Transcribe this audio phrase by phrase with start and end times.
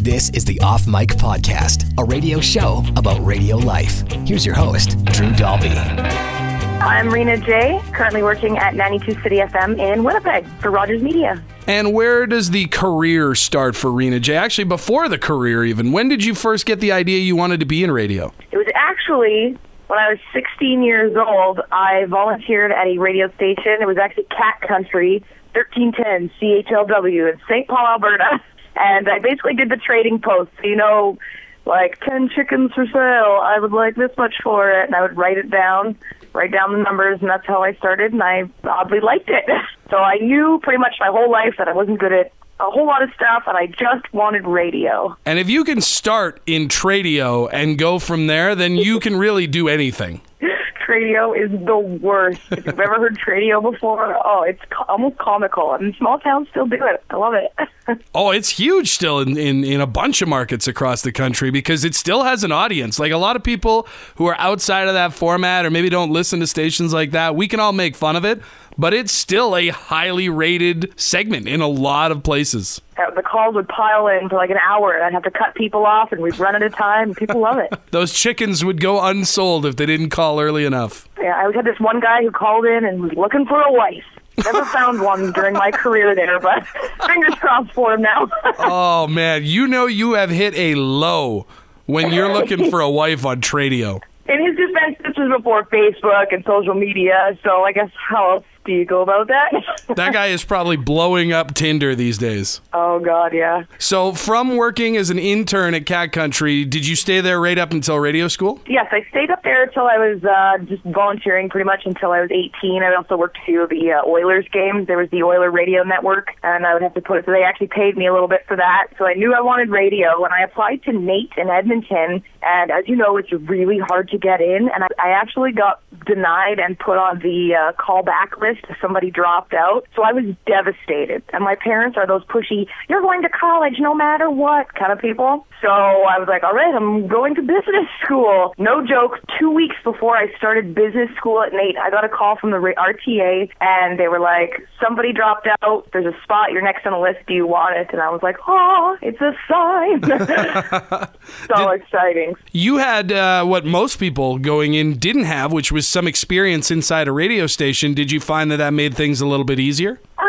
[0.00, 4.08] This is the Off Mic Podcast, a radio show about radio life.
[4.24, 5.70] Here's your host, Drew Dalby.
[5.70, 11.42] I'm Rena Jae, currently working at 92 CITI FM in Winnipeg for Rogers Media.
[11.66, 14.36] And where does the career start for Rena Jae?
[14.36, 15.90] Actually, before the career, even.
[15.90, 18.32] When did you first get the idea you wanted to be in radio?
[18.52, 19.58] It was actually
[19.88, 21.58] when I was 16 years old.
[21.72, 23.78] I volunteered at a radio station.
[23.80, 25.24] It was actually Cat Country,
[25.54, 27.66] 1310 CHLW in St.
[27.66, 28.40] Paul, Alberta.
[28.78, 30.50] And I basically did the trading post.
[30.60, 31.18] So, you know,
[31.66, 33.40] like 10 chickens for sale.
[33.42, 34.86] I would like this much for it.
[34.86, 35.96] And I would write it down,
[36.32, 38.12] write down the numbers, and that's how I started.
[38.12, 39.44] And I oddly liked it.
[39.90, 42.30] So I knew pretty much my whole life that I wasn't good at
[42.60, 45.16] a whole lot of stuff, and I just wanted radio.
[45.24, 49.46] And if you can start in Tradio and go from there, then you can really
[49.46, 50.20] do anything.
[50.88, 52.40] Tradio is the worst.
[52.50, 55.74] If you've ever heard Tradio before, oh, it's almost comical.
[55.74, 57.02] And small towns still do it.
[57.10, 57.52] I love it.
[58.14, 61.84] Oh, it's huge still in, in, in a bunch of markets across the country because
[61.84, 62.98] it still has an audience.
[62.98, 66.38] Like a lot of people who are outside of that format or maybe don't listen
[66.40, 68.42] to stations like that, we can all make fun of it,
[68.78, 72.80] but it's still a highly rated segment in a lot of places.
[72.96, 75.54] Uh, the calls would pile in for like an hour, and I'd have to cut
[75.56, 77.08] people off, and we'd run out of time.
[77.08, 77.72] And people love it.
[77.90, 81.08] Those chickens would go unsold if they didn't call early enough.
[81.20, 84.04] Yeah, I had this one guy who called in and was looking for a wife.
[84.44, 86.64] Never found one during my career there, but
[87.06, 88.30] fingers crossed for him now.
[88.60, 91.46] Oh man, you know you have hit a low
[91.86, 94.00] when you're looking for a wife on Tradio.
[94.28, 98.44] In his defense, this was before Facebook and social media, so I guess how else
[98.68, 99.50] do you go about that?
[99.96, 102.60] That guy is probably blowing up Tinder these days.
[102.74, 103.62] oh God, yeah.
[103.78, 107.72] So, from working as an intern at Cat Country, did you stay there right up
[107.72, 108.60] until radio school?
[108.66, 112.20] Yes, I stayed up there until I was uh, just volunteering pretty much until I
[112.20, 112.82] was 18.
[112.82, 114.86] I also worked a few of the uh, Oilers games.
[114.86, 117.42] There was the Oiler Radio Network, and I would have to put it, so they
[117.42, 118.88] actually paid me a little bit for that.
[118.98, 122.22] So I knew I wanted radio, and I applied to NAIT in Edmonton.
[122.48, 125.82] And as you know, it's really hard to get in, and I, I actually got
[126.06, 129.84] denied and put on the uh, callback list if somebody dropped out.
[129.94, 131.22] So I was devastated.
[131.32, 134.98] And my parents are those pushy, you're going to college no matter what kind of
[134.98, 135.46] people.
[135.60, 138.54] So I was like, all right, I'm going to business school.
[138.58, 142.36] No joke, two weeks before I started business school at NAIT, I got a call
[142.36, 145.88] from the RTA and they were like, somebody dropped out.
[145.92, 146.52] There's a spot.
[146.52, 147.26] You're next on the list.
[147.26, 147.88] Do you want it?
[147.92, 150.02] And I was like, oh, it's a sign.
[151.48, 152.34] so exciting.
[152.50, 157.06] You had uh, what most people going in didn't have, which was some experience inside
[157.06, 157.94] a radio station.
[157.94, 160.00] Did you find that that made things a little bit easier?
[160.18, 160.24] Uh,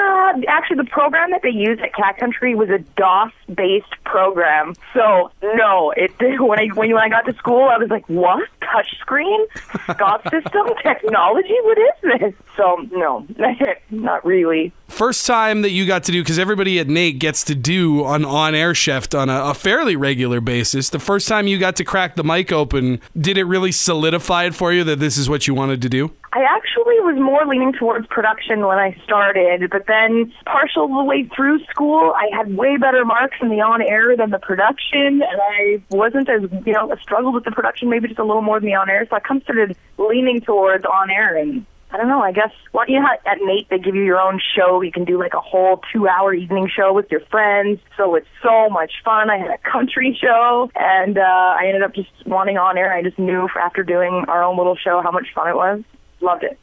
[0.47, 4.73] actually, the program that they used at Cat Country was a DOS-based program.
[4.93, 8.47] So no, it when I when I got to school, I was like, "What?
[8.61, 9.45] Touchscreen?
[9.93, 10.67] Scott system?
[10.81, 11.55] Technology?
[11.63, 13.25] What is this?" So no,
[13.89, 14.71] not really.
[14.87, 18.25] First time that you got to do, because everybody at NAIT gets to do an
[18.25, 20.89] on air shift on a, a fairly regular basis.
[20.89, 24.55] The first time you got to crack the mic open, did it really solidify it
[24.55, 26.11] for you that this is what you wanted to do?
[26.31, 31.23] I actually was more leaning towards production when I started, but then partial the way
[31.35, 35.41] through school, I had way better marks in the on air than the production, and
[35.41, 38.69] I wasn't as, you know, struggled with the production, maybe just a little more than
[38.69, 42.07] the on air, so I kind of started leaning towards on air and I don't
[42.07, 42.21] know.
[42.21, 44.81] I guess what you know, at NAIT they give you your own show.
[44.81, 47.79] You can do like a whole two-hour evening show with your friends.
[47.97, 49.31] So it's so much fun.
[49.31, 52.93] I had a country show, and uh, I ended up just wanting on air.
[52.93, 55.81] I just knew after doing our own little show how much fun it was.
[56.21, 56.57] Loved it.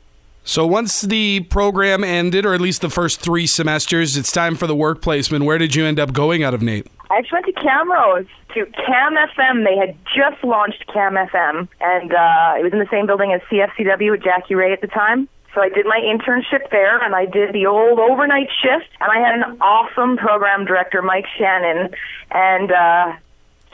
[0.44, 4.69] So once the program ended, or at least the first three semesters, it's time for
[4.69, 5.44] the work placement.
[5.44, 6.87] Where did you end up going out of NAIT?
[7.11, 9.65] I actually went to Camrose to Cam FM.
[9.65, 13.41] They had just launched Cam FM, and uh, it was in the same building as
[13.50, 15.28] CFCW with Jackie Ray at the time.
[15.53, 18.91] So I did my internship there, and I did the old overnight shift.
[19.00, 21.91] And I had an awesome program director, Mike Shannon,
[22.31, 23.12] and uh,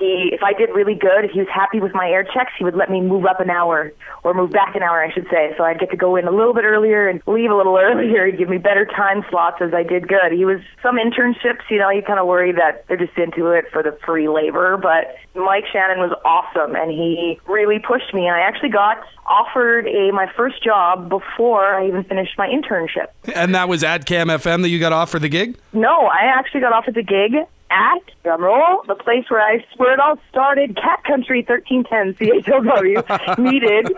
[0.02, 2.64] he, if I did really good, if he was happy with my air checks, he
[2.64, 3.92] would let me move up an hour
[4.24, 5.54] or move back an hour, I should say.
[5.56, 8.26] So I'd get to go in a little bit earlier and leave a little earlier.
[8.26, 10.32] He'd give me better time slots as I did good.
[10.32, 13.66] He was some internships, you know, you kind of worry that they're just into it
[13.72, 18.26] for the free labor, but Mike Shannon was awesome and he really pushed me.
[18.26, 23.06] And I actually got offered a my first job before I even finished my internship.
[23.34, 25.56] And that was at Cam FM that you got offered the gig?
[25.72, 30.00] No, I actually got offered the gig at drumroll, the place where I where it
[30.00, 33.88] all started, Cat Country 1310 CHLW needed.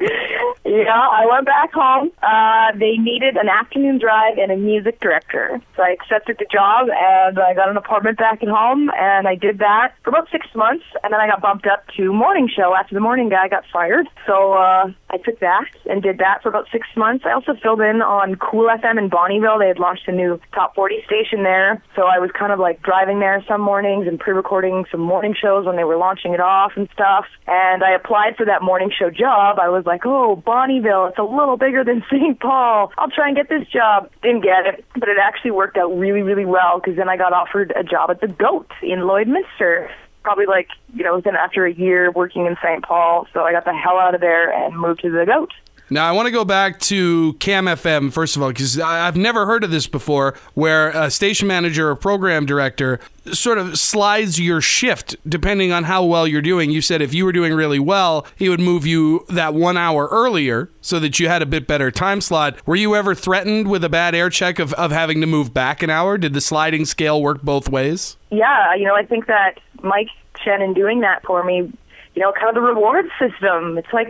[0.64, 2.10] Yeah, I went back home.
[2.22, 6.88] Uh, they needed an afternoon drive and a music director, so I accepted the job
[6.88, 10.46] and I got an apartment back at home and I did that for about six
[10.54, 13.64] months and then I got bumped up to morning show after the morning guy got
[13.72, 14.06] fired.
[14.26, 17.24] So uh, I took that and did that for about six months.
[17.26, 19.58] I also filled in on Cool FM in Bonnyville.
[19.58, 21.82] They had launched a new top 40 station there.
[21.96, 25.66] So I was kind of like driving there some mornings and pre-recording some morning shows
[25.66, 27.24] when they were launching it off and stuff.
[27.46, 29.58] And I applied for that morning show job.
[29.58, 32.38] I was like, oh, Bonnyville, it's a little bigger than St.
[32.38, 32.92] Paul.
[32.98, 34.10] I'll try and get this job.
[34.22, 37.32] Didn't get it, but it actually worked out really, really well because then I got
[37.32, 39.88] offered a job at the Goat in Lloydminster
[40.22, 42.82] probably like you know within after a year working in St.
[42.82, 43.26] Paul.
[43.32, 45.52] So I got the hell out of there and moved to the Goat.
[45.90, 49.44] Now, I want to go back to Cam FM, first of all, because I've never
[49.44, 53.00] heard of this before, where a station manager or program director
[53.32, 56.70] sort of slides your shift depending on how well you're doing.
[56.70, 60.08] You said if you were doing really well, he would move you that one hour
[60.10, 62.66] earlier so that you had a bit better time slot.
[62.66, 65.82] Were you ever threatened with a bad air check of, of having to move back
[65.82, 66.18] an hour?
[66.18, 68.16] Did the sliding scale work both ways?
[68.30, 70.08] Yeah, you know, I think that Mike
[70.42, 71.72] Shannon doing that for me
[72.14, 73.76] you know, kind of the reward system.
[73.76, 74.08] It's like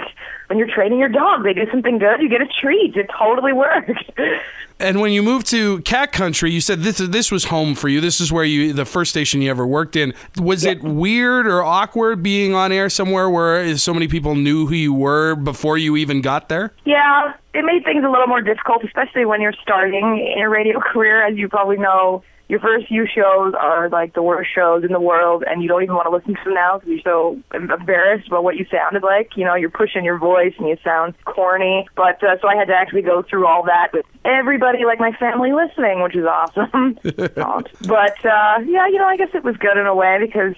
[0.48, 2.96] when you're training your dog, they do something good, you get a treat.
[2.96, 3.92] It totally works.
[4.80, 8.00] And when you moved to Cat Country, you said this this was home for you.
[8.00, 10.12] This is where you the first station you ever worked in.
[10.36, 14.74] Was it weird or awkward being on air somewhere where so many people knew who
[14.74, 16.72] you were before you even got there?
[16.84, 20.80] Yeah, it made things a little more difficult, especially when you're starting in a radio
[20.92, 24.92] career, as you probably know your first few shows are like the worst shows in
[24.92, 27.40] the world, and you don't even want to listen to them now because you're so
[27.54, 29.36] embarrassed about what you sounded like.
[29.36, 31.86] You know, you're pushing your voice and you sound corny.
[31.96, 35.12] But uh, so I had to actually go through all that with everybody, like my
[35.12, 36.98] family, listening, which is awesome.
[37.88, 40.54] but uh, yeah, you know, I guess it was good in a way because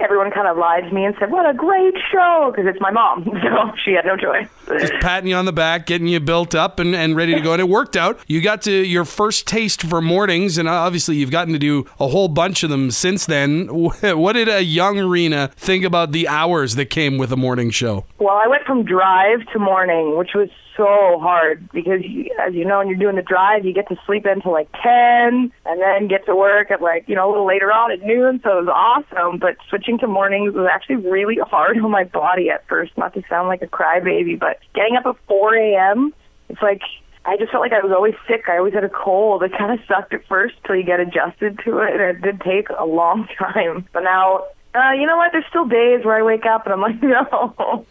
[0.00, 2.90] everyone kind of lied to me and said, "What a great show!" because it's my
[2.90, 4.48] mom, so she had no choice.
[4.78, 7.52] Just patting you on the back, getting you built up and, and ready to go,
[7.52, 8.20] and it worked out.
[8.26, 12.08] You got to your first taste for mornings, and obviously you've gotten to do a
[12.08, 13.68] whole bunch of them since then.
[14.20, 18.04] What did a young Rena think about the hours that came with a morning show?
[18.18, 22.64] Well, I went from drive to morning, which was so hard because, you, as you
[22.64, 26.08] know, when you're doing the drive, you get to sleep until like 10 and then
[26.08, 28.40] get to work at like, you know, a little later on at noon.
[28.42, 29.38] So it was awesome.
[29.38, 33.22] But switching to mornings was actually really hard on my body at first, not to
[33.28, 36.14] sound like a crybaby, but getting up at 4 a.m.,
[36.48, 36.82] it's like
[37.24, 38.48] I just felt like I was always sick.
[38.48, 39.42] I always had a cold.
[39.42, 42.40] It kind of sucked at first till you get adjusted to it, and it did
[42.40, 43.86] take a long time.
[43.92, 45.32] But now uh, you know what?
[45.32, 47.84] There's still days where I wake up and I'm like, no.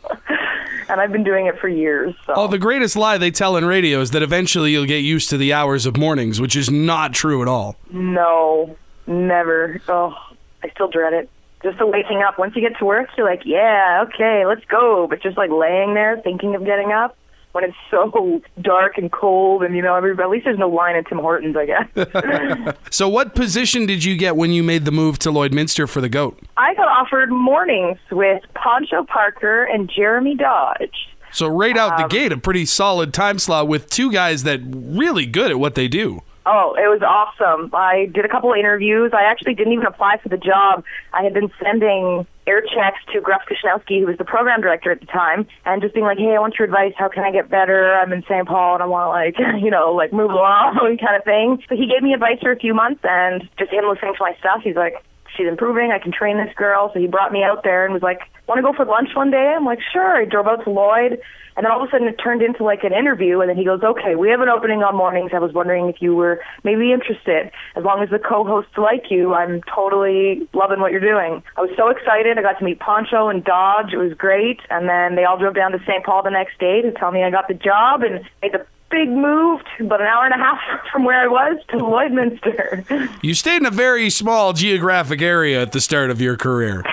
[0.88, 2.16] and I've been doing it for years.
[2.26, 2.34] So.
[2.36, 5.38] Oh, the greatest lie they tell in radio is that eventually you'll get used to
[5.38, 7.76] the hours of mornings, which is not true at all.
[7.92, 8.78] No,
[9.08, 9.82] never.
[9.90, 10.16] Oh,
[10.64, 11.30] I still dread it.
[11.64, 12.40] Just the waking up.
[12.40, 15.08] Once you get to work, you're like, yeah, okay, let's go.
[15.10, 17.18] But just like laying there thinking of getting up,
[17.52, 20.96] when it's so dark and cold and you know everybody, at least there's no line
[20.96, 22.76] at Tim Hortons I guess.
[22.92, 26.10] so what position did you get when you made the move to Lloydminster for the
[26.10, 26.40] goat?
[26.58, 31.10] I got offered mornings with Poncho Parker and Jeremy Dodge.
[31.32, 34.62] So right out um, the gate, a pretty solid time slot with two guys that
[34.64, 36.22] really good at what they do.
[36.50, 37.70] Oh, it was awesome.
[37.76, 39.12] I did a couple of interviews.
[39.14, 40.84] I actually didn't even apply for the job.
[41.14, 45.00] I had been sending air checks to Gruff Kishnowski, who was the program director at
[45.00, 46.94] the time, and just being like, hey, I want your advice.
[46.98, 47.94] How can I get better?
[47.94, 48.48] I'm in St.
[48.48, 51.62] Paul and I want to, like, you know, like move along kind of thing.
[51.70, 54.34] So he gave me advice for a few months, and just him listening to my
[54.40, 54.98] stuff, he's like,
[55.40, 55.92] she's improving.
[55.92, 56.92] I can train this girl.
[56.94, 59.32] So he brought me out there and was like, want to go for lunch one
[59.32, 59.56] day?
[59.56, 60.18] I'm like, sure.
[60.18, 61.22] I drove out to Lloyd.
[61.58, 63.42] And then all of a sudden it turned into like an interview.
[63.42, 65.32] And then he goes, okay, we have an opening on mornings.
[65.34, 67.52] I was wondering if you were maybe interested.
[67.76, 71.44] As long as the co-hosts like you, I'm totally loving what you're doing.
[71.58, 72.38] I was so excited.
[72.38, 73.92] I got to meet Poncho and Dodge.
[73.94, 74.60] It was great.
[74.70, 76.06] And then they all drove down to St.
[76.06, 79.10] Paul the next day to tell me I got the job and made the big
[79.10, 80.60] move to about an hour and a half
[80.92, 83.10] from where I was to Lloydminster.
[83.22, 86.84] You stayed in a very small geographic area at the start of your career.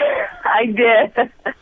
[0.45, 1.33] I did.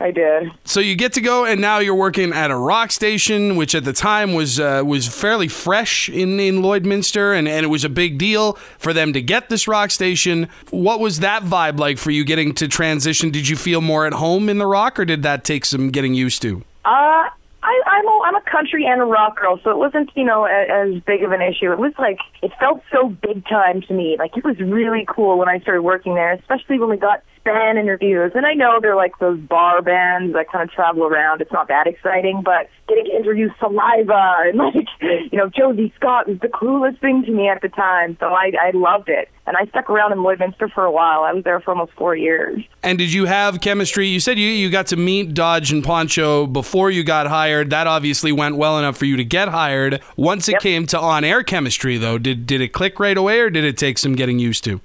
[0.00, 0.50] I did.
[0.64, 3.84] So you get to go, and now you're working at a rock station, which at
[3.84, 7.90] the time was uh, was fairly fresh in in Lloydminster, and and it was a
[7.90, 10.48] big deal for them to get this rock station.
[10.70, 13.30] What was that vibe like for you getting to transition?
[13.30, 16.14] Did you feel more at home in the rock, or did that take some getting
[16.14, 16.64] used to?
[16.86, 17.24] Uh,
[17.70, 20.44] I, I'm a, I'm a country and a rock girl, so it wasn't you know
[20.44, 21.70] as, as big of an issue.
[21.70, 24.16] It was like it felt so big time to me.
[24.18, 27.78] Like it was really cool when I started working there, especially when we got band
[27.78, 28.32] interviews.
[28.34, 31.40] And I know they're like those bar bands that kind of travel around.
[31.40, 36.28] It's not that exciting, but getting to interview Saliva and like, you know, Josie Scott
[36.28, 38.16] was the coolest thing to me at the time.
[38.20, 39.28] So I, I loved it.
[39.46, 41.22] And I stuck around in Lloydminster for a while.
[41.22, 42.62] I was there for almost four years.
[42.82, 44.06] And did you have chemistry?
[44.06, 47.70] You said you, you got to meet Dodge and Poncho before you got hired.
[47.70, 50.00] That obviously went well enough for you to get hired.
[50.16, 50.62] Once it yep.
[50.62, 53.76] came to on air chemistry, though, did, did it click right away or did it
[53.76, 54.80] take some getting used to?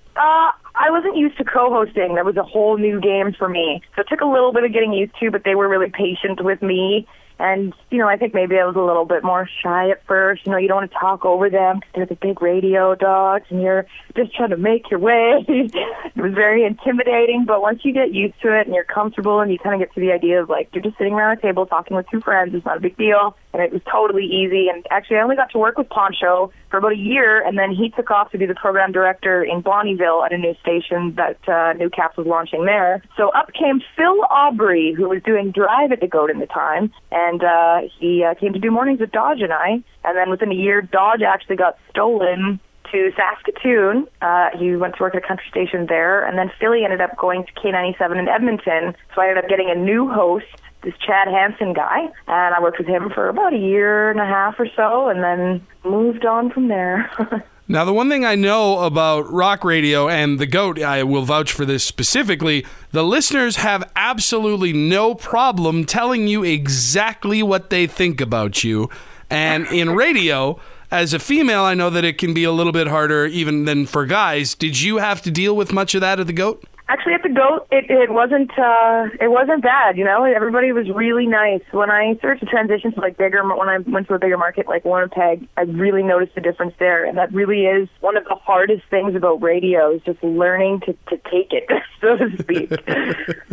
[0.95, 2.15] Wasn't used to co-hosting.
[2.15, 3.81] That was a whole new game for me.
[3.97, 6.41] So it took a little bit of getting used to, but they were really patient
[6.41, 7.05] with me
[7.39, 10.45] And, you know, I think maybe I was a little bit more shy at first.
[10.45, 13.45] You know, you don't want to talk over them because they're the big radio dogs
[13.49, 15.45] and you're just trying to make your way.
[15.47, 19.51] it was very intimidating, but once you get used to it and you're comfortable and
[19.51, 21.65] you kind of get to the idea of like, you're just sitting around a table
[21.65, 23.35] talking with two friends, it's not a big deal.
[23.53, 24.67] And it was totally easy.
[24.69, 27.71] And actually, I only got to work with Poncho for about a year, and then
[27.71, 31.37] he took off to be the program director in Bonnyville at a new station that
[31.47, 33.01] uh, Newcaps was launching there.
[33.15, 36.91] So up came Phil Aubrey, who was doing Drive at the Goat in the time,
[37.11, 39.83] and uh, he uh, came to do mornings with Dodge and I.
[40.03, 42.59] And then within a year, Dodge actually got stolen
[42.91, 44.07] to Saskatoon.
[44.21, 47.17] Uh, he went to work at a country station there, and then Philly ended up
[47.17, 48.95] going to K97 in Edmonton.
[49.13, 50.45] So I ended up getting a new host
[50.83, 54.25] this Chad Hansen guy, and I worked with him for about a year and a
[54.25, 57.09] half or so, and then moved on from there.
[57.67, 61.51] Now, the one thing I know about rock radio and the GOAT, I will vouch
[61.51, 68.21] for this specifically, the listeners have absolutely no problem telling you exactly what they think
[68.21, 68.91] about you.
[69.31, 70.59] And in radio,
[70.91, 73.87] as a female, I know that it can be a little bit harder even than
[73.87, 74.53] for guys.
[74.53, 76.63] Did you have to deal with much of that at the GOAT?
[76.87, 79.97] Actually, at the goat, it it wasn't uh, it wasn't bad.
[79.97, 81.61] You know, everybody was really nice.
[81.71, 84.67] When I started to transition to like bigger, when I went to a bigger market
[84.67, 88.35] like Winnipeg, I really noticed the difference there, and that really is one of the
[88.35, 91.67] hardest things about radio is just learning to to take it,
[92.01, 92.71] so to speak.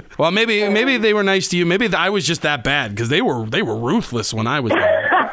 [0.19, 1.65] well, maybe maybe they were nice to you.
[1.65, 4.73] Maybe I was just that bad because they were they were ruthless when I was
[4.73, 5.33] there.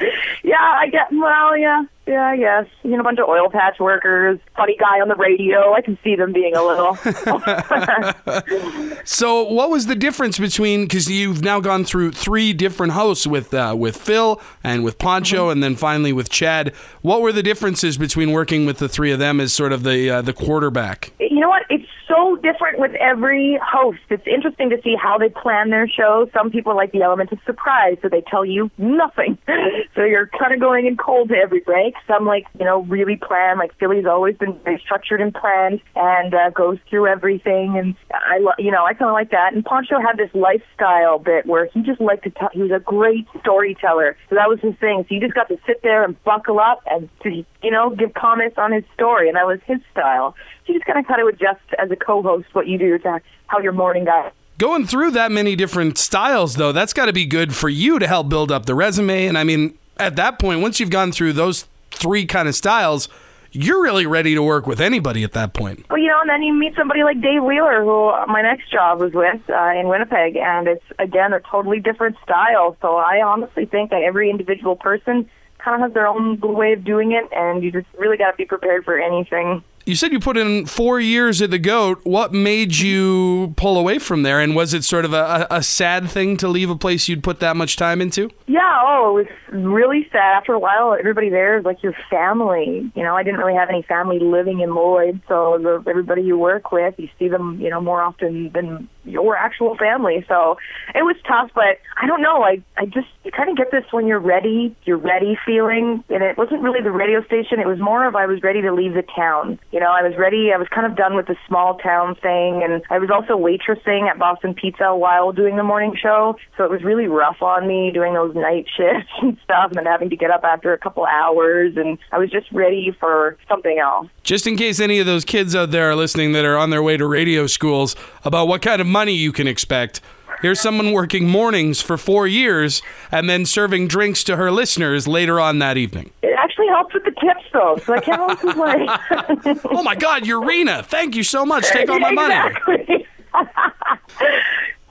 [0.44, 1.10] yeah, I get.
[1.10, 2.66] Well, yeah, yeah, I guess.
[2.82, 5.72] You know, a bunch of oil patch workers, funny guy on the radio.
[5.72, 6.96] I can see them being a little.
[9.04, 10.82] so, what was the difference between?
[10.82, 15.44] Because you've now gone through three different hosts with uh, with Phil and with Poncho,
[15.44, 15.52] mm-hmm.
[15.52, 16.74] and then finally with Chad.
[17.02, 20.10] What were the differences between working with the three of them as sort of the
[20.10, 21.12] uh, the quarterback?
[21.20, 21.62] You know what?
[21.70, 24.00] It's so different with every host.
[24.10, 26.28] It's interesting to see how they plan their show.
[26.32, 29.38] Some people like the element of surprise, so they tell you nothing.
[29.94, 31.91] so you're kind of going in cold to every break.
[32.06, 33.58] Some like, you know, really plan.
[33.58, 37.78] Like Philly's always been very structured and planned and uh, goes through everything.
[37.78, 39.54] And I, lo- you know, I kind of like that.
[39.54, 42.50] And Poncho had this lifestyle bit where he just liked to tell.
[42.52, 44.16] He was a great storyteller.
[44.28, 45.04] So that was his thing.
[45.08, 48.14] So you just got to sit there and buckle up and to, you know, give
[48.14, 49.28] comments on his story.
[49.28, 50.34] And that was his style.
[50.66, 53.20] So you just kind of kind of adjust as a co-host what you do to
[53.46, 57.24] how your morning goes going through that many different styles though that's got to be
[57.24, 60.60] good for you to help build up the resume and i mean at that point
[60.60, 63.08] once you've gone through those three kind of styles
[63.52, 65.84] you're really ready to work with anybody at that point.
[65.90, 68.98] Well, you know, and then you meet somebody like Dave Wheeler, who my next job
[69.00, 72.76] was with uh, in Winnipeg, and it's again a totally different style.
[72.80, 76.84] So I honestly think that every individual person kind of has their own way of
[76.84, 80.20] doing it, and you just really got to be prepared for anything you said you
[80.20, 82.00] put in four years at the goat.
[82.04, 84.40] What made you pull away from there?
[84.40, 87.40] And was it sort of a, a, sad thing to leave a place you'd put
[87.40, 88.30] that much time into?
[88.46, 90.32] Yeah oh it was really sad.
[90.36, 93.68] After a while everybody there is like your family you know i didn't really have
[93.68, 97.70] any family living in lloyd so the, everybody you work with you see them you
[97.70, 100.24] know more often than your actual family.
[100.28, 100.58] So
[100.94, 103.84] it was tough but i don't know i i just you kind of get this
[103.90, 107.78] when you're ready you're ready feeling and it wasn't really the radio station it was
[107.78, 110.50] more of i was ready to leave the town you know, I was ready.
[110.54, 114.08] I was kind of done with the small town thing, and I was also waitressing
[114.08, 116.36] at Boston Pizza while doing the morning show.
[116.58, 119.86] So it was really rough on me doing those night shifts and stuff, and then
[119.86, 121.72] having to get up after a couple hours.
[121.76, 124.08] And I was just ready for something else.
[124.22, 126.82] Just in case any of those kids out there are listening that are on their
[126.82, 130.02] way to radio schools about what kind of money you can expect.
[130.42, 132.82] Here's someone working mornings for four years
[133.12, 136.10] and then serving drinks to her listeners later on that evening.
[136.22, 138.88] It actually helps with the tips, though, so I can't always complain.
[139.70, 140.84] oh my God, Urena!
[140.84, 141.64] Thank you so much.
[141.66, 142.56] Take all my money.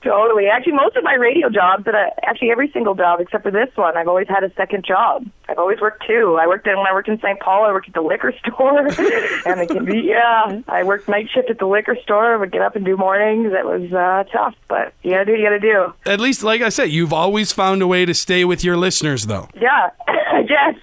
[0.03, 0.47] Totally.
[0.47, 3.69] Actually, most of my radio jobs, that I, actually every single job except for this
[3.75, 5.25] one, I've always had a second job.
[5.47, 6.37] I've always worked two.
[6.41, 7.39] I worked in when I worked in St.
[7.39, 7.65] Paul.
[7.65, 10.61] I worked at the liquor store, and it can be yeah.
[10.67, 12.33] I worked night shift at the liquor store.
[12.33, 13.53] I would get up and do mornings.
[13.53, 15.93] It was uh, tough, but you gotta do what you gotta do.
[16.11, 19.27] At least, like I said, you've always found a way to stay with your listeners,
[19.27, 19.49] though.
[19.55, 19.91] Yeah.
[20.49, 20.75] yes.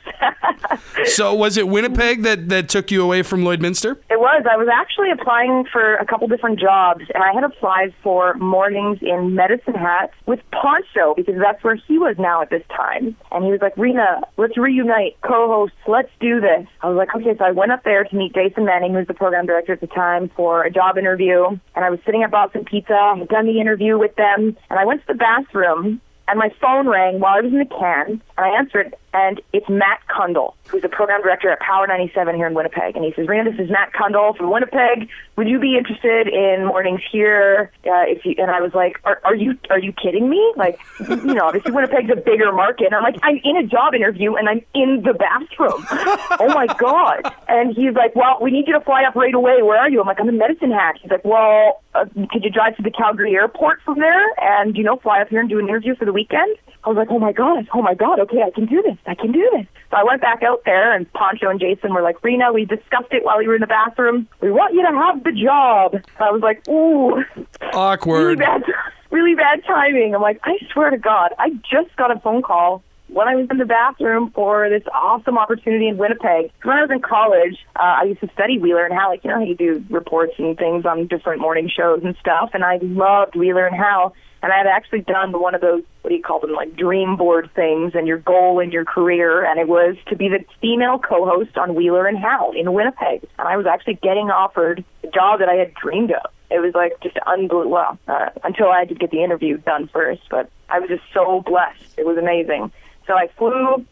[1.05, 3.97] So was it Winnipeg that, that took you away from Lloydminster?
[4.11, 4.45] It was.
[4.51, 8.99] I was actually applying for a couple different jobs, and I had applied for mornings
[9.03, 13.17] in Medicine Hat with Poncho because that's where he was now at this time.
[13.31, 15.77] And he was like, Rena, let's reunite co-hosts.
[15.87, 16.67] Let's do this.
[16.83, 17.37] I was like, okay.
[17.39, 19.81] So I went up there to meet Jason Manning, who was the program director at
[19.81, 21.47] the time, for a job interview.
[21.75, 22.95] And I was sitting at Boston Pizza.
[22.95, 26.51] I had done the interview with them, and I went to the bathroom and my
[26.61, 30.55] phone rang while I was in the can, and I answered, and it's Matt Cundill,
[30.69, 32.97] who's the program director at Power 97 here in Winnipeg.
[32.97, 35.09] And he says, Rena, this is Matt Cundill from Winnipeg.
[35.37, 37.71] Would you be interested in mornings here?
[37.87, 40.53] Uh, if you, and I was like, are, are you are you kidding me?
[40.57, 42.87] Like, you know, obviously Winnipeg's a bigger market.
[42.87, 45.87] And I'm like, I'm in a job interview and I'm in the bathroom.
[46.41, 47.33] oh my god!
[47.49, 49.63] And he's like, well, we need you to fly up right away.
[49.63, 50.01] Where are you?
[50.01, 50.97] I'm like, I'm in Medicine Hat.
[51.01, 54.85] He's like, well, uh, could you drive to the Calgary airport from there and you
[54.85, 56.57] know fly up here and do an interview for the weekend?
[56.89, 59.15] I was like, oh my god, oh my god, okay, I can do this, I
[59.15, 59.67] can do this.
[59.91, 63.13] So I went back out there, and Poncho and Jason were like, Rena, we discussed
[63.13, 64.27] it while you were in the bathroom.
[64.41, 66.03] We want you to have the job.
[66.19, 68.39] I was like, ooh, really Awkward.
[68.39, 68.63] bad,
[69.11, 70.15] really bad timing.
[70.15, 73.49] I'm like, I swear to God, I just got a phone call when I was
[73.51, 76.53] in the bathroom for this awesome opportunity in Winnipeg.
[76.63, 79.31] When I was in college, uh, I used to study Wheeler and Hal, like you
[79.31, 82.79] know how you do reports and things on different morning shows and stuff, and I
[82.81, 84.15] loved Wheeler and Hal.
[84.43, 87.17] And I had actually done one of those, what do you call them, like dream
[87.17, 89.45] board things and your goal in your career.
[89.45, 93.27] And it was to be the female co-host on Wheeler and Hal in Winnipeg.
[93.39, 96.31] And I was actually getting offered the job that I had dreamed of.
[96.51, 97.71] It was like just unbelievable.
[97.71, 101.03] Well, uh, until I had to get the interview done first, but I was just
[101.13, 101.99] so blessed.
[101.99, 102.73] It was amazing.
[103.07, 103.85] So I flew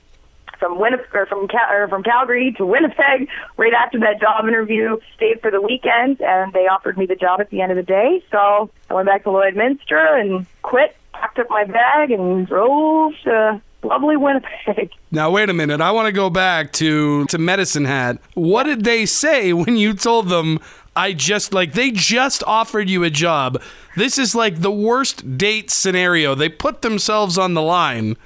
[0.59, 4.99] from Winnipeg, or from Cal- or from Calgary to Winnipeg right after that job interview.
[5.15, 7.83] Stayed for the weekend, and they offered me the job at the end of the
[7.83, 8.23] day.
[8.31, 13.61] So I went back to Lloydminster and quit, packed up my bag, and drove to
[13.83, 14.91] lovely Winnipeg.
[15.13, 15.81] Now wait a minute.
[15.81, 18.19] I want to go back to to Medicine Hat.
[18.35, 20.59] What did they say when you told them
[20.95, 23.63] I just like they just offered you a job?
[23.97, 26.35] This is like the worst date scenario.
[26.35, 28.17] They put themselves on the line.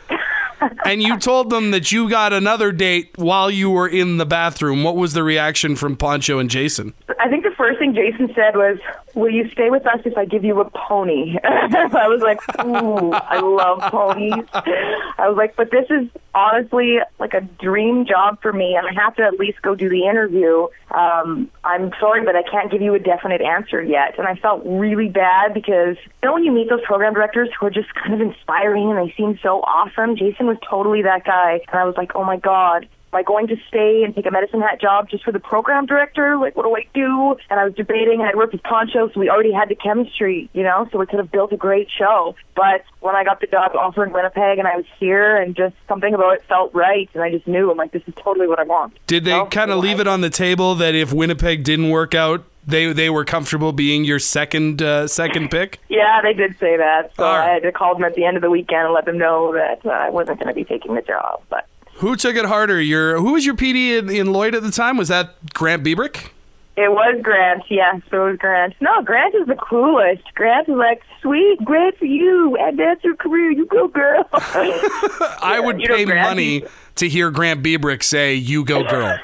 [0.84, 4.82] And you told them that you got another date while you were in the bathroom.
[4.82, 6.94] What was the reaction from Poncho and Jason?
[7.18, 8.78] I think the first thing Jason said was,
[9.14, 13.12] "Will you stay with us if I give you a pony?" I was like, "Ooh,
[13.12, 18.52] I love ponies." I was like, "But this is honestly like a dream job for
[18.52, 22.36] me, and I have to at least go do the interview." Um, I'm sorry, but
[22.36, 24.18] I can't give you a definite answer yet.
[24.18, 27.66] And I felt really bad because you know when you meet those program directors who
[27.66, 30.16] are just kind of inspiring and they seem so awesome.
[30.16, 33.48] Jason was totally that guy, and I was like, "Oh my god." Am I going
[33.48, 36.36] to stay and take a medicine hat job just for the program director?
[36.36, 37.36] Like, what do I do?
[37.50, 40.48] And I was debating, and I worked with Poncho, so we already had the chemistry,
[40.52, 42.34] you know, so we could have built a great show.
[42.54, 45.74] But when I got the job offer in Winnipeg and I was here, and just
[45.88, 48.58] something about it felt right, and I just knew, I'm like, this is totally what
[48.60, 48.96] I want.
[49.06, 51.90] Did they So, kind of leave I- it on the table that if Winnipeg didn't
[51.90, 55.80] work out, they they were comfortable being your second uh, second pick?
[55.88, 57.10] Yeah, they did say that.
[57.16, 57.48] So right.
[57.50, 59.54] I had to call them at the end of the weekend and let them know
[59.54, 61.40] that uh, I wasn't going to be taking the job.
[61.48, 61.66] But
[62.00, 62.80] Who took it harder?
[62.80, 64.96] Your who was your PD in, in Lloyd at the time?
[64.96, 66.30] Was that Grant Biebrick?
[66.76, 68.74] It was Grant, yes, it was Grant.
[68.80, 70.22] No, Grant is the coolest.
[70.34, 73.50] Grant is like, sweet, great for you, and that's your career.
[73.50, 74.26] You go, girl.
[74.32, 79.18] I would you know pay money to hear Grant Biebrick say, "You go, girl."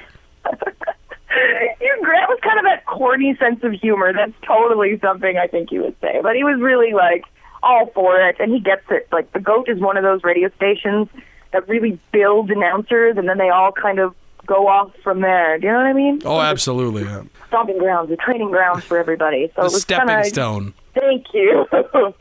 [0.50, 4.12] you, Grant was kind of that corny sense of humor.
[4.12, 6.20] That's totally something I think he would say.
[6.22, 7.24] But he was really like
[7.62, 9.08] all for it, and he gets it.
[9.10, 11.08] Like the Goat is one of those radio stations
[11.52, 14.14] that really builds announcers, and then they all kind of
[14.46, 15.58] go off from there.
[15.58, 16.20] Do you know what I mean?
[16.24, 17.02] Oh, absolutely.
[17.04, 17.22] Yeah.
[17.48, 19.48] Stomping grounds, the training grounds for everybody.
[19.56, 20.74] So The it was stepping kinda, stone.
[20.94, 21.66] Thank you.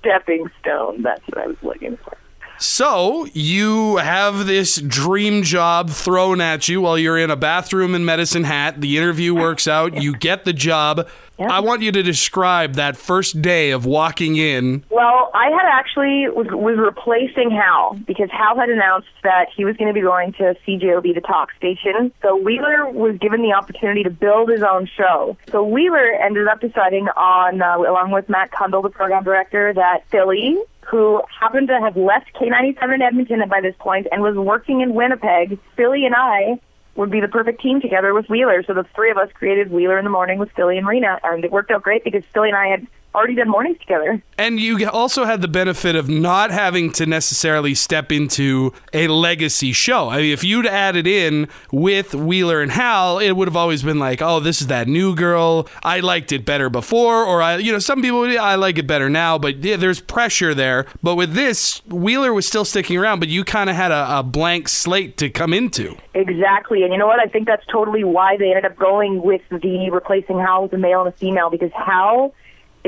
[0.00, 1.02] Stepping stone.
[1.02, 2.16] That's what I was looking for.
[2.58, 8.04] So you have this dream job thrown at you while you're in a bathroom in
[8.04, 8.80] Medicine Hat.
[8.80, 10.02] The interview works out.
[10.02, 11.08] You get the job.
[11.38, 11.52] Yeah.
[11.52, 14.82] I want you to describe that first day of walking in.
[14.90, 19.76] Well, I had actually was, was replacing Hal because Hal had announced that he was
[19.76, 22.12] going to be going to CJOB, the talk station.
[22.22, 25.36] So Wheeler was given the opportunity to build his own show.
[25.52, 30.08] So Wheeler ended up deciding on, uh, along with Matt Cundill, the program director, that
[30.10, 30.58] Philly,
[30.90, 34.94] who happened to have left K97 in Edmonton by this point and was working in
[34.94, 36.58] Winnipeg, Philly and I
[36.96, 38.64] would be the perfect team together with Wheeler.
[38.66, 41.44] So the three of us created Wheeler in the morning with Philly and Rena, and
[41.44, 44.22] it worked out great because Philly and I had already done mornings together.
[44.36, 49.72] And you also had the benefit of not having to necessarily step into a legacy
[49.72, 50.08] show.
[50.08, 53.98] I mean, if you'd added in with Wheeler and Hal, it would have always been
[53.98, 55.68] like, oh, this is that new girl.
[55.82, 57.24] I liked it better before.
[57.24, 59.38] Or, I, you know, some people, would, I like it better now.
[59.38, 60.86] But yeah, there's pressure there.
[61.02, 64.22] But with this, Wheeler was still sticking around, but you kind of had a, a
[64.22, 65.96] blank slate to come into.
[66.14, 66.84] Exactly.
[66.84, 67.20] And you know what?
[67.20, 70.78] I think that's totally why they ended up going with the replacing Hal with a
[70.78, 72.34] male and a female because Hal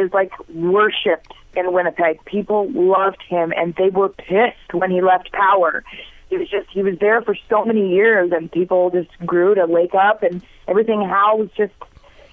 [0.01, 2.25] is like worshipped in Winnipeg.
[2.25, 5.85] People loved him and they were pissed when he left power.
[6.29, 9.67] He was just he was there for so many years and people just grew to
[9.67, 11.73] wake up and everything Hal was just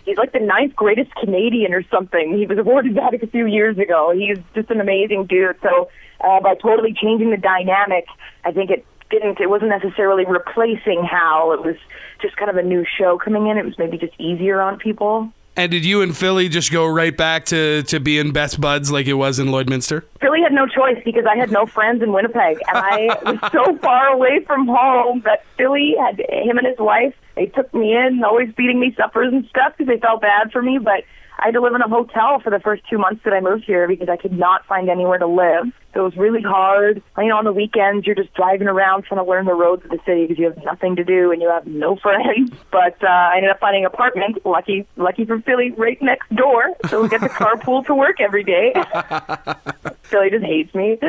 [0.05, 2.37] he's like the ninth greatest Canadian or something.
[2.37, 4.13] He was awarded that a few years ago.
[4.15, 5.57] He's just an amazing dude.
[5.61, 5.89] So
[6.21, 8.05] uh, by totally changing the dynamic,
[8.43, 9.39] I think it didn't.
[9.39, 11.53] It wasn't necessarily replacing Hal.
[11.53, 11.75] It was
[12.21, 13.57] just kind of a new show coming in.
[13.57, 15.31] It was maybe just easier on people.
[15.57, 19.07] And did you and Philly just go right back to, to being best buds like
[19.07, 20.03] it was in Lloydminster?
[20.21, 23.75] Philly had no choice because I had no friends in Winnipeg, and I was so
[23.79, 27.15] far away from home that Philly had him and his wife.
[27.33, 30.61] They took me in, always feeding me suppers and stuff because they felt bad for
[30.61, 31.03] me, but
[31.39, 33.65] I had to live in a hotel for the first two months that I moved
[33.65, 35.65] here because I could not find anywhere to live.
[35.93, 37.01] So it was really hard.
[37.17, 39.91] You know, on the weekends, you're just driving around trying to learn the roads of
[39.91, 42.51] the city because you have nothing to do and you have no friends.
[42.71, 46.75] But uh, I ended up finding an apartment, lucky, lucky for Philly, right next door.
[46.89, 48.73] So we get to carpool to work every day.
[50.03, 50.97] Philly just hates me.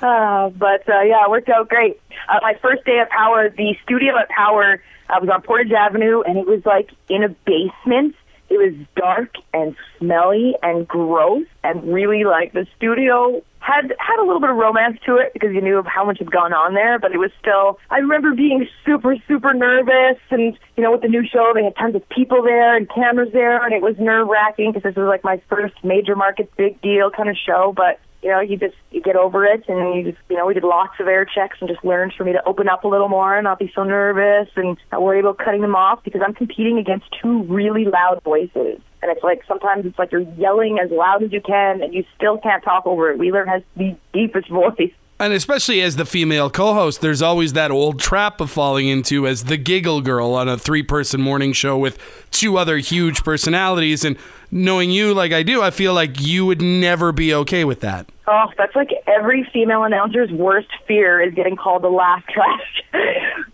[0.00, 2.00] Uh, but uh, yeah, it worked out great.
[2.28, 4.80] Uh, my first day at Power, the studio at Power
[5.12, 8.14] I was on Portage Avenue, and it was like in a basement
[8.52, 14.24] it was dark and smelly and gross and really like the studio had had a
[14.24, 16.74] little bit of romance to it because you knew of how much had gone on
[16.74, 21.00] there, but it was still I remember being super, super nervous and you know, with
[21.00, 23.96] the new show they had tons of people there and cameras there and it was
[23.98, 27.72] nerve wracking because this was like my first major market big deal kind of show,
[27.74, 30.54] but you know, you just you get over it, and you just you know we
[30.54, 33.08] did lots of air checks and just learned for me to open up a little
[33.08, 36.34] more and not be so nervous and not worry about cutting them off because I'm
[36.34, 38.80] competing against two really loud voices.
[39.02, 42.04] And it's like sometimes it's like you're yelling as loud as you can and you
[42.14, 43.18] still can't talk over it.
[43.18, 44.92] Wheeler has the deepest voice.
[45.18, 49.26] And especially as the female co host, there's always that old trap of falling into
[49.26, 51.96] as the giggle girl on a three person morning show with
[52.30, 54.04] two other huge personalities.
[54.04, 54.16] And
[54.52, 58.06] knowing you like I do, I feel like you would never be okay with that.
[58.28, 62.60] Oh, that's like every female announcer's worst fear is getting called the laugh track.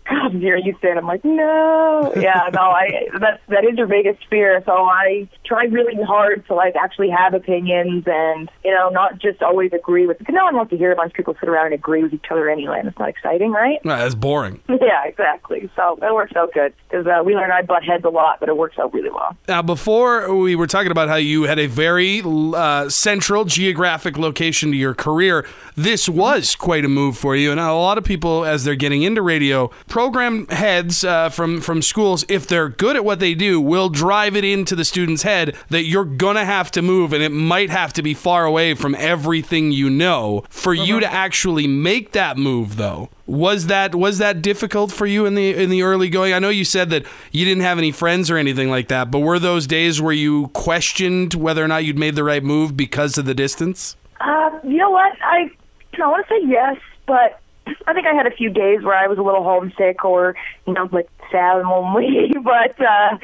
[0.09, 0.91] God, here you say.
[0.91, 2.13] I'm like, no.
[2.15, 4.61] Yeah, no, I that that is your biggest fear.
[4.65, 9.41] So I try really hard to like actually have opinions and you know not just
[9.41, 10.19] always agree with.
[10.19, 12.13] Because no one wants to hear a bunch of people sit around and agree with
[12.13, 13.83] each other anyway, and it's not exciting, right?
[13.83, 14.61] No, that's boring.
[14.69, 15.69] yeah, exactly.
[15.75, 18.49] So it works out good because uh, we learn I butt heads a lot, but
[18.49, 19.35] it works out really well.
[19.47, 24.71] Now, before we were talking about how you had a very uh, central geographic location
[24.71, 27.51] to your career, this was quite a move for you.
[27.51, 31.81] And a lot of people, as they're getting into radio, program heads uh, from from
[31.81, 35.55] schools, if they're good at what they do, will drive it into the student's head
[35.69, 38.95] that you're gonna have to move, and it might have to be far away from
[38.95, 40.83] everything you know for uh-huh.
[40.83, 43.09] you to actually make that move, though.
[43.29, 46.33] Was that was that difficult for you in the in the early going?
[46.33, 49.19] I know you said that you didn't have any friends or anything like that, but
[49.19, 53.19] were those days where you questioned whether or not you'd made the right move because
[53.19, 53.95] of the distance?
[54.19, 55.15] Uh, you know what?
[55.23, 55.51] I
[56.01, 57.39] I want to say yes, but
[57.85, 60.73] I think I had a few days where I was a little homesick or you
[60.73, 62.33] know like sad and lonely.
[62.43, 63.17] but uh,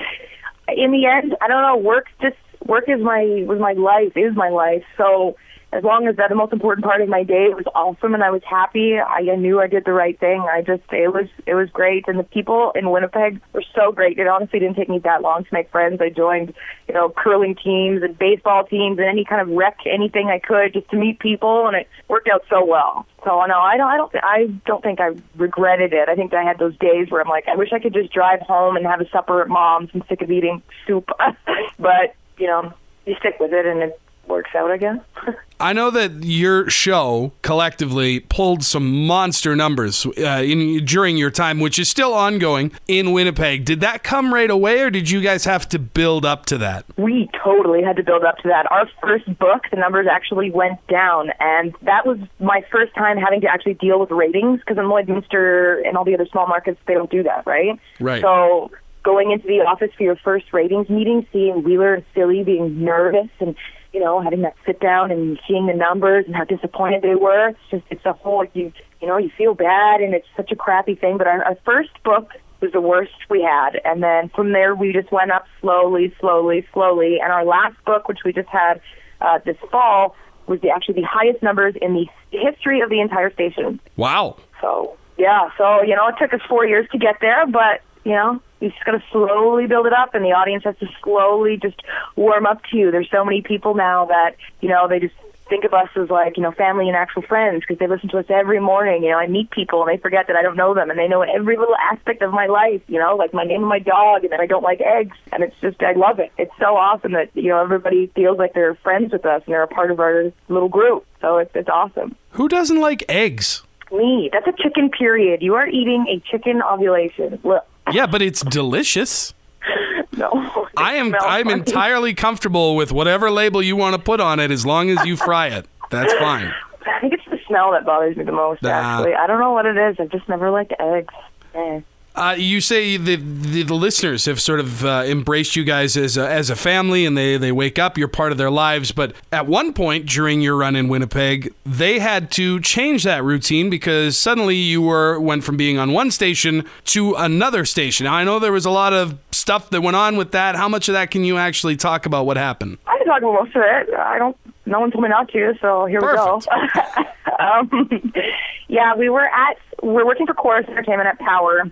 [0.67, 1.77] in the end, I don't know.
[1.77, 4.83] Work just work is my was my life is my life.
[4.97, 5.35] So
[5.75, 8.23] as long as that the most important part of my day it was awesome and
[8.23, 8.97] I was happy.
[8.97, 10.39] I, I knew I did the right thing.
[10.41, 14.17] I just it was it was great and the people in Winnipeg were so great.
[14.17, 15.99] It honestly didn't take me that long to make friends.
[15.99, 16.53] I joined,
[16.87, 20.71] you know, curling teams and baseball teams and any kind of rec anything I could
[20.71, 23.05] just to meet people and it worked out so well.
[23.25, 26.07] So no, I don't I don't I don't think I regretted it.
[26.07, 28.39] I think I had those days where I'm like I wish I could just drive
[28.41, 29.89] home and have a supper at mom's.
[29.93, 31.09] I'm sick of eating soup.
[31.77, 32.73] but, you know,
[33.05, 34.99] you stick with it and it works out, I guess.
[35.59, 41.61] I know that your show collectively pulled some monster numbers uh, in during your time,
[41.61, 43.63] which is still ongoing in Winnipeg.
[43.63, 46.85] Did that come right away, or did you guys have to build up to that?
[46.97, 48.69] We totally had to build up to that.
[48.69, 53.39] Our first book, the numbers actually went down, and that was my first time having
[53.41, 56.95] to actually deal with ratings because in Lloydminster and all the other small markets, they
[56.95, 57.79] don't do that, right?
[58.01, 58.21] Right.
[58.21, 58.71] So
[59.03, 63.29] going into the office for your first ratings meeting, seeing Wheeler and Philly being nervous
[63.39, 63.55] and
[63.95, 67.47] you know, having that sit down and seeing the numbers and how disappointed they were.
[67.47, 70.55] It's just, it's a whole, you, you know, you feel bad and it's such a
[70.57, 71.17] crappy thing.
[71.17, 73.79] But our, our first book was the worst we had.
[73.85, 77.19] And then from there, we just went up slowly, slowly, slowly.
[77.23, 78.81] And our last book, which we just had
[79.21, 80.13] uh, this fall,
[80.47, 83.79] was the, actually the highest numbers in the history of the entire station.
[83.95, 84.35] Wow.
[84.59, 85.51] So, yeah.
[85.57, 88.71] So, you know, it took us four years to get there, but, you know, you
[88.71, 91.79] just got to slowly build it up, and the audience has to slowly just
[92.15, 92.91] warm up to you.
[92.91, 95.13] There's so many people now that you know they just
[95.47, 98.17] think of us as like you know family and actual friends because they listen to
[98.17, 99.03] us every morning.
[99.03, 101.07] You know, I meet people and they forget that I don't know them, and they
[101.07, 102.81] know every little aspect of my life.
[102.87, 105.43] You know, like my name of my dog, and that I don't like eggs, and
[105.43, 106.31] it's just I love it.
[106.37, 109.63] It's so awesome that you know everybody feels like they're friends with us and they're
[109.63, 111.05] a part of our little group.
[111.21, 112.15] So it's it's awesome.
[112.31, 113.61] Who doesn't like eggs?
[113.91, 114.29] Me.
[114.33, 115.43] That's a chicken period.
[115.43, 117.39] You are eating a chicken ovulation.
[117.43, 117.65] Look.
[117.91, 119.33] Yeah, but it's delicious.
[120.17, 120.29] No.
[120.77, 121.59] I am I'm funny.
[121.59, 125.17] entirely comfortable with whatever label you want to put on it as long as you
[125.17, 125.65] fry it.
[125.91, 126.53] That's fine.
[126.87, 128.61] I think it's the smell that bothers me the most.
[128.63, 128.99] Ah.
[128.99, 129.97] Actually, I don't know what it is.
[129.99, 131.13] I've just never liked eggs.
[131.53, 131.81] Eh.
[132.15, 136.15] Uh, you say the, the the listeners have sort of uh, embraced you guys as
[136.15, 137.97] a, as a family, and they they wake up.
[137.97, 138.93] You're part of their lives.
[138.93, 143.69] But at one point during your run in Winnipeg, they had to change that routine
[143.69, 148.05] because suddenly you were went from being on one station to another station.
[148.05, 150.55] Now, I know there was a lot of stuff that went on with that.
[150.55, 152.25] How much of that can you actually talk about?
[152.25, 152.77] What happened?
[152.87, 153.93] I can talk about most of it.
[153.93, 154.37] I don't.
[154.65, 156.47] No one told me not to, so here Perfect.
[156.51, 156.67] we
[157.03, 157.09] go.
[157.43, 157.89] um,
[158.67, 159.57] yeah, we were at.
[159.83, 161.71] We're working for Corus Entertainment at Power,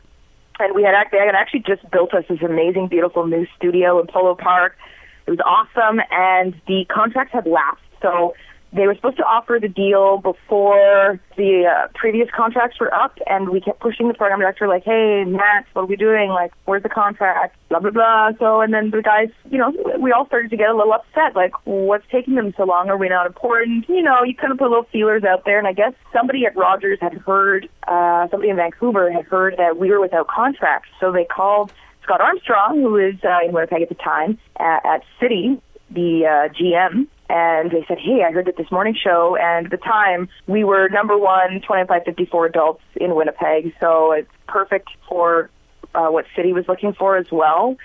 [0.60, 4.08] and we had they had actually just built us this amazing, beautiful new studio in
[4.08, 4.76] Polo Park.
[5.26, 8.34] It was awesome, and the contracts had lapsed, so
[8.74, 13.50] they were supposed to offer the deal before the uh, previous contracts were up, and
[13.50, 16.30] we kept pushing the program director, like, "Hey, Matt, what are we doing?
[16.30, 17.56] Like, where's the contract?
[17.70, 20.70] Blah blah blah." So, and then the guys, you know, we all started to get
[20.70, 22.90] a little upset, like, "What's taking them so long?
[22.90, 25.68] Are we not important?" You know, you kind of put little feelers out there, and
[25.68, 29.90] I guess somebody at Rogers had heard, uh, somebody in Vancouver had heard that we
[29.92, 33.96] were without contracts, so they called Scott Armstrong, who is uh, in Winnipeg at the
[33.96, 38.72] time, at, at CITI, the uh, GM, and they said, "Hey, I heard that this
[38.72, 43.74] morning show, and at the time we were number one 25 54 adults in Winnipeg,
[43.80, 45.50] so it's perfect for
[45.96, 47.76] uh, what CITI was looking for as well."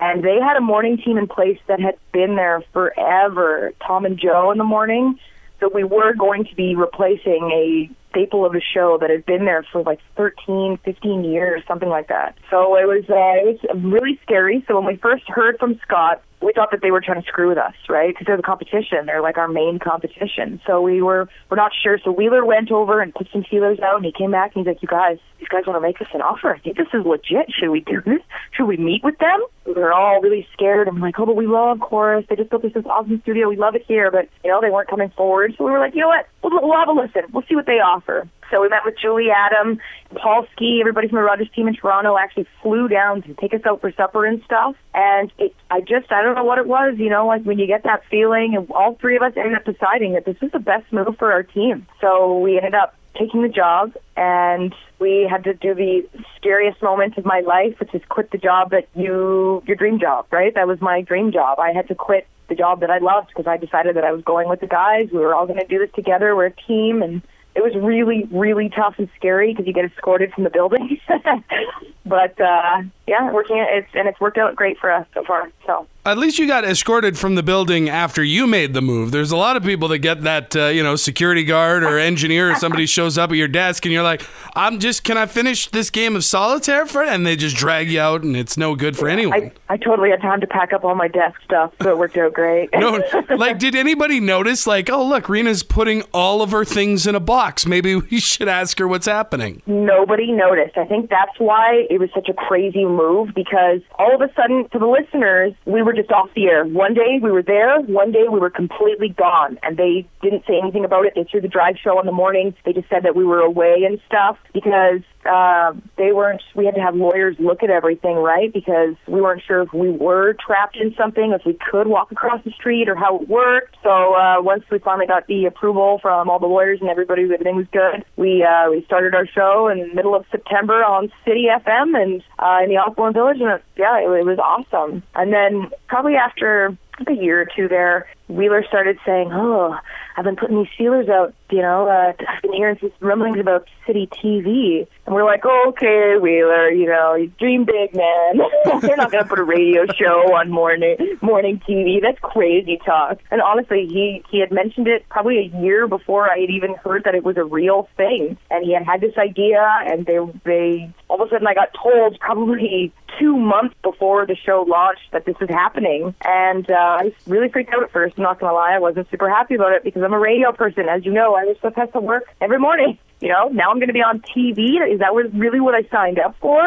[0.00, 4.18] And they had a morning team in place that had been there forever, Tom and
[4.18, 5.18] Joe in the morning.
[5.58, 9.44] So we were going to be replacing a staple of the show that had been
[9.44, 12.36] there for like 13, 15 years, something like that.
[12.50, 14.64] So it was uh, it was really scary.
[14.68, 17.48] So when we first heard from Scott, we thought that they were trying to screw
[17.48, 18.08] with us, right?
[18.08, 19.06] Because they're the competition.
[19.06, 20.60] They're like our main competition.
[20.66, 21.98] So we were we're not sure.
[22.04, 24.72] So Wheeler went over and put some feelers out, and he came back and he's
[24.72, 26.54] like, "You guys, these guys want to make us an offer.
[26.54, 27.50] I think this is legit.
[27.50, 28.20] Should we do this?
[28.52, 30.88] Should we meet with them?" We were all really scared.
[30.88, 32.24] I'm like, "Oh, but we love Corus.
[32.28, 33.48] They just built this, this awesome studio.
[33.48, 35.54] We love it here." But you know, they weren't coming forward.
[35.58, 36.28] So we were like, "You know what?
[36.42, 37.22] We'll, we'll have a listen.
[37.32, 39.78] We'll see what they offer." So we met with Julie Adam,
[40.14, 43.60] Paul Ski, everybody from the Rogers team in Toronto actually flew down to take us
[43.66, 44.74] out for supper and stuff.
[44.94, 47.66] And it, I just, I don't know what it was, you know, like when you
[47.66, 50.58] get that feeling, and all three of us ended up deciding that this is the
[50.58, 51.86] best move for our team.
[52.00, 57.18] So we ended up taking the job, and we had to do the scariest moment
[57.18, 60.54] of my life, which is quit the job that you, your dream job, right?
[60.54, 61.58] That was my dream job.
[61.58, 64.22] I had to quit the job that I loved because I decided that I was
[64.22, 65.08] going with the guys.
[65.12, 66.34] We were all going to do this together.
[66.34, 67.22] We're a team, and
[67.58, 71.00] it was really, really tough and scary because you get escorted from the building.
[72.06, 75.50] but uh, yeah, working it, it's and it's worked out great for us so far.
[75.66, 79.10] So At least you got escorted from the building after you made the move.
[79.10, 82.52] There's a lot of people that get that, uh, you know, security guard or engineer
[82.52, 84.22] or somebody shows up at your desk and you're like,
[84.54, 87.10] I'm just, can I finish this game of solitaire for it?
[87.10, 89.52] And they just drag you out and it's no good for anyone.
[89.68, 92.16] I, I totally had time to pack up all my desk stuff, so it worked
[92.16, 92.70] out great.
[92.72, 93.02] no,
[93.36, 97.20] like, did anybody notice, like, oh, look, Rena's putting all of her things in a
[97.20, 97.66] box.
[97.66, 99.60] Maybe we should ask her what's happening.
[99.66, 100.78] Nobody noticed.
[100.78, 104.68] I think that's why it was such a crazy move because all of a sudden,
[104.72, 106.64] to the listeners, we were just off the air.
[106.64, 110.58] One day we were there, one day we were completely gone, and they didn't say
[110.60, 111.12] anything about it.
[111.14, 112.54] They threw the drive show in the morning.
[112.64, 116.42] They just said that we were away and stuff because uh, they weren't.
[116.54, 118.52] We had to have lawyers look at everything, right?
[118.52, 122.42] Because we weren't sure if we were trapped in something, if we could walk across
[122.44, 123.76] the street, or how it worked.
[123.82, 127.56] So uh, once we finally got the approval from all the lawyers and everybody, everything
[127.56, 128.04] was good.
[128.16, 132.22] We uh, we started our show in the middle of September on CITI FM and
[132.38, 135.02] uh, in the Osborne Village, and it, yeah, it, it was awesome.
[135.14, 139.76] And then probably after a year or two there, Wheeler started saying, "Oh,
[140.16, 141.34] I've been putting these feelers out.
[141.50, 146.16] You know, uh, I've been hearing some rumblings about City TV." And we're like, "Okay,
[146.20, 148.40] Wheeler, you know, you dream big, man.
[148.80, 152.00] They're not going to put a radio show on morning morning TV.
[152.02, 156.38] That's crazy talk." And honestly, he he had mentioned it probably a year before I
[156.38, 158.36] had even heard that it was a real thing.
[158.50, 161.70] And he had had this idea, and they they all of a sudden I got
[161.74, 167.12] told probably two months before the show launched that this was happening, and uh, I
[167.26, 168.17] really freaked out at first.
[168.18, 170.88] I'm not gonna lie, I wasn't super happy about it because I'm a radio person,
[170.88, 171.34] as you know.
[171.34, 172.98] I was supposed to work every morning.
[173.20, 174.76] You know, now I'm going to be on TV.
[174.92, 176.62] Is that what, really what I signed up for?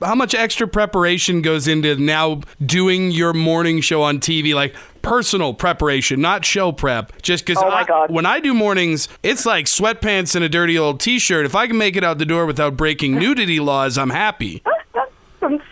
[0.02, 4.54] How much extra preparation goes into now doing your morning show on TV?
[4.54, 7.20] Like personal preparation, not show prep.
[7.20, 11.44] Just because Oh when I do mornings, it's like sweatpants and a dirty old T-shirt.
[11.44, 14.62] If I can make it out the door without breaking nudity laws, I'm happy.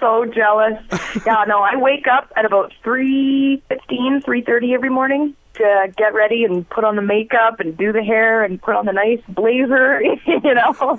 [0.01, 0.79] So jealous.
[1.27, 6.15] yeah, no, I wake up at about three fifteen, three thirty every morning to get
[6.15, 9.21] ready and put on the makeup and do the hair and put on the nice
[9.29, 10.73] blazer, you know.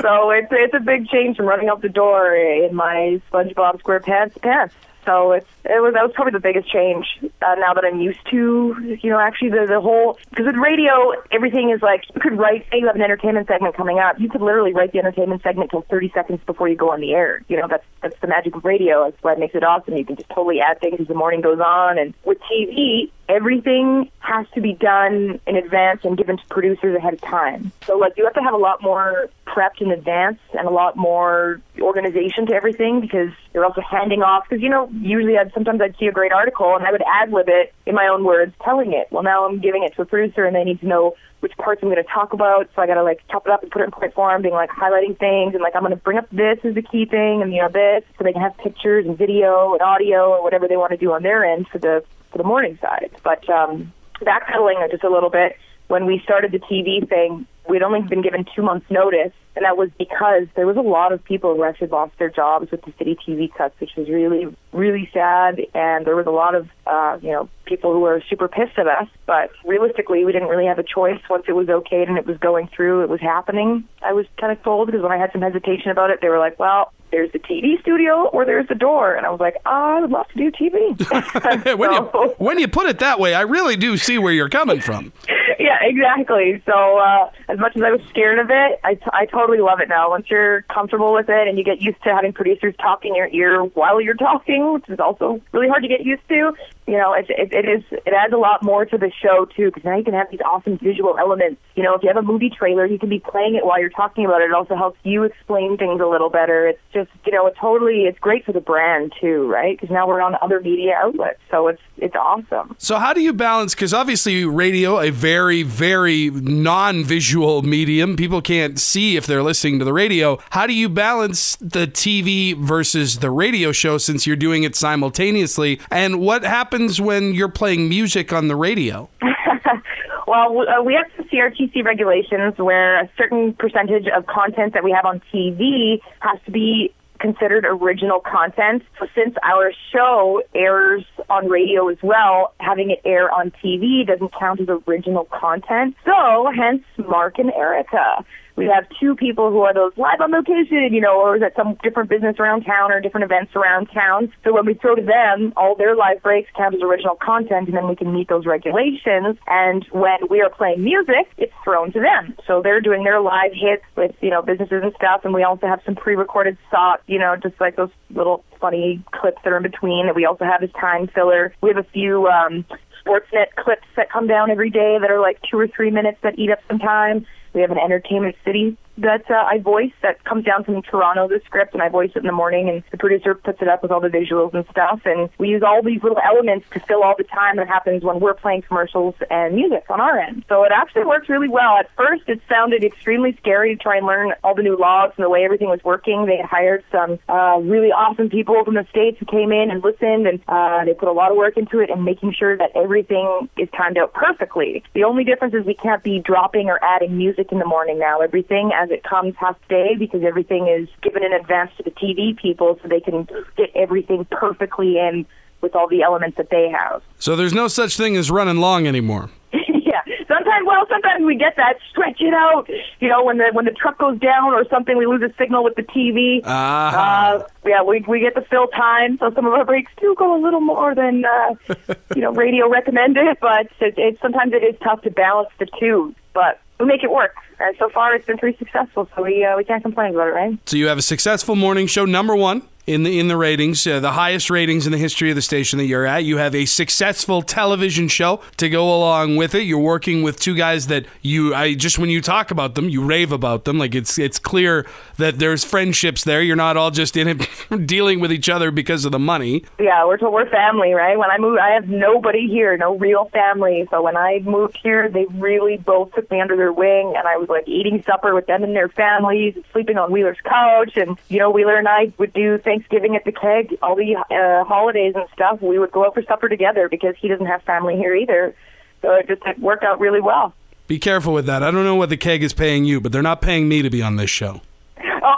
[0.00, 4.40] so it's it's a big change from running out the door in my SpongeBob SquarePants
[4.40, 4.74] pants.
[5.06, 7.06] So it's it was that was probably the biggest change.
[7.22, 11.12] Uh, now that I'm used to, you know, actually the the whole because with radio
[11.30, 14.28] everything is like you could write say you have an entertainment segment coming up, you
[14.28, 17.42] could literally write the entertainment segment till 30 seconds before you go on the air.
[17.48, 19.04] You know, that's that's the magic of radio.
[19.04, 19.96] That's what makes it awesome.
[19.96, 21.98] You can just totally add things as the morning goes on.
[21.98, 27.14] And with TV, everything has to be done in advance and given to producers ahead
[27.14, 27.72] of time.
[27.86, 30.96] So like you have to have a lot more prepped in advance and a lot
[30.96, 35.80] more organization to everything because you're also handing off because you know usually I'd sometimes
[35.80, 38.54] I'd see a great article and I would ad lib it in my own words
[38.64, 39.08] telling it.
[39.10, 41.82] Well now I'm giving it to a producer and they need to know which parts
[41.82, 42.68] I'm going to talk about.
[42.74, 44.54] So I got to like chop it up and put it in point form, being
[44.54, 47.42] like highlighting things and like I'm going to bring up this as the key thing
[47.42, 50.68] and you know this so they can have pictures and video and audio or whatever
[50.68, 53.10] they want to do on their end for the for the morning side.
[53.22, 55.56] But um, backpedaling just a little bit,
[55.88, 59.76] when we started the TV thing, we'd only been given two months' notice, and that
[59.76, 62.92] was because there was a lot of people who actually lost their jobs with the
[62.98, 65.60] city TV cuts, which was really, really sad.
[65.74, 68.86] And there was a lot of, uh, you know, people who were super pissed at
[68.86, 69.08] us.
[69.26, 71.20] But realistically, we didn't really have a choice.
[71.30, 73.88] Once it was okayed and it was going through, it was happening.
[74.02, 76.38] I was kind of told because when I had some hesitation about it, they were
[76.38, 79.14] like, "Well, there's the TV studio or there's the door.
[79.14, 80.98] And I was like, oh, I would love to do TV.
[81.78, 84.48] when, so, you, when you put it that way, I really do see where you're
[84.48, 85.12] coming from.
[85.58, 86.62] yeah, exactly.
[86.66, 89.80] So uh, as much as I was scared of it, I, t- I totally love
[89.80, 90.10] it now.
[90.10, 93.28] Once you're comfortable with it and you get used to having producers talk in your
[93.28, 96.52] ear while you're talking, which is also really hard to get used to,
[96.86, 99.66] you know, it, it, it is it adds a lot more to the show too
[99.66, 101.60] because now you can have these awesome visual elements.
[101.74, 103.90] You know, if you have a movie trailer, you can be playing it while you're
[103.90, 104.44] talking about it.
[104.44, 106.68] It also helps you explain things a little better.
[106.68, 109.76] It's just you know, it totally it's great for the brand too, right?
[109.76, 112.76] Because now we're on other media outlets, so it's it's awesome.
[112.78, 113.74] So how do you balance?
[113.74, 118.14] Because obviously, radio a very very non-visual medium.
[118.14, 120.38] People can't see if they're listening to the radio.
[120.50, 125.80] How do you balance the TV versus the radio show since you're doing it simultaneously?
[125.90, 129.08] And what happens happens when you're playing music on the radio?
[130.26, 134.92] well, uh, we have some CRTC regulations where a certain percentage of content that we
[134.92, 138.82] have on TV has to be considered original content.
[138.98, 144.34] So since our show airs on radio as well, having it air on TV doesn't
[144.38, 145.96] count as original content.
[146.04, 148.22] So hence Mark and Erica
[148.56, 151.54] we have two people who are those live on location, you know, or is at
[151.54, 154.32] some different business around town or different events around town.
[154.44, 157.76] So when we throw to them, all their live breaks count as original content, and
[157.76, 159.36] then we can meet those regulations.
[159.46, 162.34] And when we are playing music, it's thrown to them.
[162.46, 165.66] So they're doing their live hits with, you know, businesses and stuff, and we also
[165.66, 169.62] have some pre-recorded spots, you know, just like those little funny clips that are in
[169.62, 171.54] between that we also have as time filler.
[171.60, 172.64] We have a few um,
[173.04, 176.38] Sportsnet clips that come down every day that are like two or three minutes that
[176.38, 177.26] eat up some time.
[177.56, 181.40] We have an Entertainment City that uh, I voice that comes down from Toronto, the
[181.44, 183.90] script, and I voice it in the morning, and the producer puts it up with
[183.90, 185.00] all the visuals and stuff.
[185.04, 188.20] And we use all these little elements to fill all the time that happens when
[188.20, 190.44] we're playing commercials and music on our end.
[190.48, 191.76] So it actually works really well.
[191.78, 195.24] At first, it sounded extremely scary to try and learn all the new logs and
[195.24, 196.26] the way everything was working.
[196.26, 200.26] They hired some uh, really awesome people from the States who came in and listened,
[200.26, 203.48] and uh, they put a lot of work into it and making sure that everything
[203.58, 204.82] is timed out perfectly.
[204.94, 208.20] The only difference is we can't be dropping or adding music in the morning now.
[208.20, 212.36] Everything as it comes to stay because everything is given in advance to the TV
[212.36, 215.26] people so they can fit everything perfectly in
[215.60, 217.02] with all the elements that they have.
[217.18, 219.30] So there's no such thing as running long anymore.
[219.52, 220.02] yeah.
[220.28, 222.68] Sometimes well, sometimes we get that stretch it out.
[223.00, 225.64] You know, when the when the truck goes down or something, we lose a signal
[225.64, 226.40] with the TV.
[226.44, 226.96] Uh-huh.
[226.96, 230.38] Uh, yeah, we we get the fill time, so some of our breaks do go
[230.38, 231.74] a little more than uh,
[232.14, 233.38] you know radio recommended.
[233.40, 236.14] But it, it sometimes it is tough to balance the two.
[236.34, 237.34] But we make it work.
[237.58, 240.32] And so far, it's been pretty successful, so we uh, we can't complain about it,
[240.32, 240.58] right?
[240.66, 243.98] So you have a successful morning show, number one in the in the ratings, uh,
[243.98, 246.24] the highest ratings in the history of the station that you're at.
[246.24, 249.62] You have a successful television show to go along with it.
[249.62, 253.04] You're working with two guys that you I just when you talk about them, you
[253.04, 253.78] rave about them.
[253.78, 256.40] Like it's it's clear that there's friendships there.
[256.40, 259.64] You're not all just in it dealing with each other because of the money.
[259.80, 261.18] Yeah, we're we're family, right?
[261.18, 263.88] When I moved, I have nobody here, no real family.
[263.90, 267.36] So when I moved here, they really both took me under their wing, and I
[267.36, 271.18] was like eating supper with them and their families, and sleeping on Wheeler's couch, and
[271.28, 274.64] you know Wheeler and I would do things Thanksgiving at the Keg, all the uh,
[274.64, 277.96] holidays and stuff, we would go out for supper together because he doesn't have family
[277.96, 278.54] here either.
[279.00, 280.52] So it just it worked out really well.
[280.86, 281.62] Be careful with that.
[281.62, 283.90] I don't know what the Keg is paying you, but they're not paying me to
[283.90, 284.60] be on this show.
[285.28, 285.34] Oh,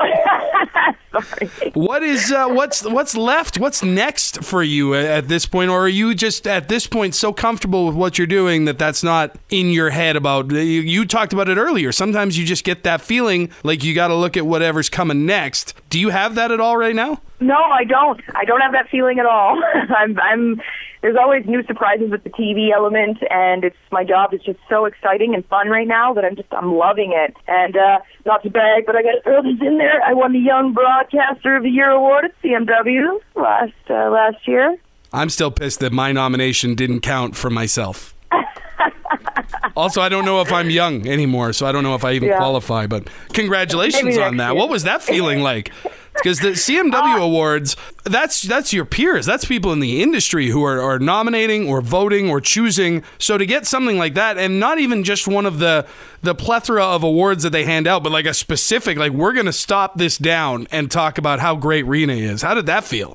[1.13, 1.71] Sorry.
[1.75, 3.59] What is uh, what's what's left?
[3.59, 7.15] What's next for you at, at this point, or are you just at this point
[7.15, 10.17] so comfortable with what you're doing that that's not in your head?
[10.17, 11.93] About you, you talked about it earlier.
[11.93, 15.75] Sometimes you just get that feeling like you got to look at whatever's coming next.
[15.91, 17.21] Do you have that at all right now?
[17.41, 18.21] No, I don't.
[18.35, 19.63] I don't have that feeling at all.
[19.97, 20.61] I'm, I'm.
[21.01, 24.85] There's always new surprises with the TV element, and it's my job is just so
[24.85, 27.37] exciting and fun right now that I'm just I'm loving it.
[27.47, 30.03] And uh, not to brag, but I got this in there.
[30.03, 34.77] I won the Young Broadcaster of the Year award at CMW last uh, last year.
[35.13, 38.15] I'm still pissed that my nomination didn't count for myself.
[39.77, 42.29] also, I don't know if I'm young anymore, so I don't know if I even
[42.29, 42.37] Yeah.
[42.37, 42.87] qualify.
[42.87, 44.49] But congratulations on that.
[44.53, 44.55] year.
[44.55, 45.71] What was that feeling like?
[46.23, 49.27] Because the CMW awards, that's that's your peers.
[49.27, 53.03] That's people in the industry who are, are nominating or voting or choosing.
[53.19, 55.87] So to get something like that, and not even just one of the
[56.23, 59.53] the plethora of awards that they hand out, but like a specific, like we're gonna
[59.53, 62.43] stop this down and talk about how great Rena is.
[62.43, 63.13] How did that feel?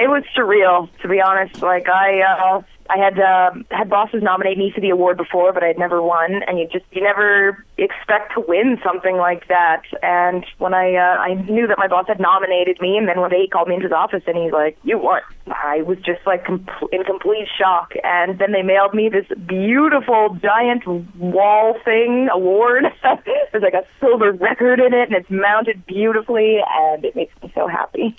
[0.00, 1.60] It was surreal, to be honest.
[1.60, 5.62] Like I, uh, I had uh, had bosses nominate me for the award before, but
[5.62, 9.82] I'd never won, and you just you never expect to win something like that.
[10.02, 13.30] And when I uh, I knew that my boss had nominated me, and then one
[13.30, 16.20] day he called me into his office and he's like, "You won." I was just
[16.26, 17.92] like com- in complete shock.
[18.04, 20.86] And then they mailed me this beautiful giant
[21.18, 22.84] wall thing award.
[23.52, 27.50] There's like a silver record in it, and it's mounted beautifully, and it makes me
[27.54, 28.14] so happy.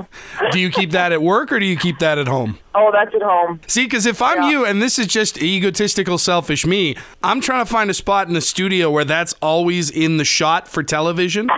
[0.52, 2.58] do you keep that at work or do you keep that at home?
[2.78, 3.58] oh, that's at home.
[3.66, 4.50] See, because if I'm Yeah.
[4.50, 8.34] you, and this is just egotistical, selfish me, I'm trying to find a spot in
[8.34, 11.48] the studio where that's always in the shot for television.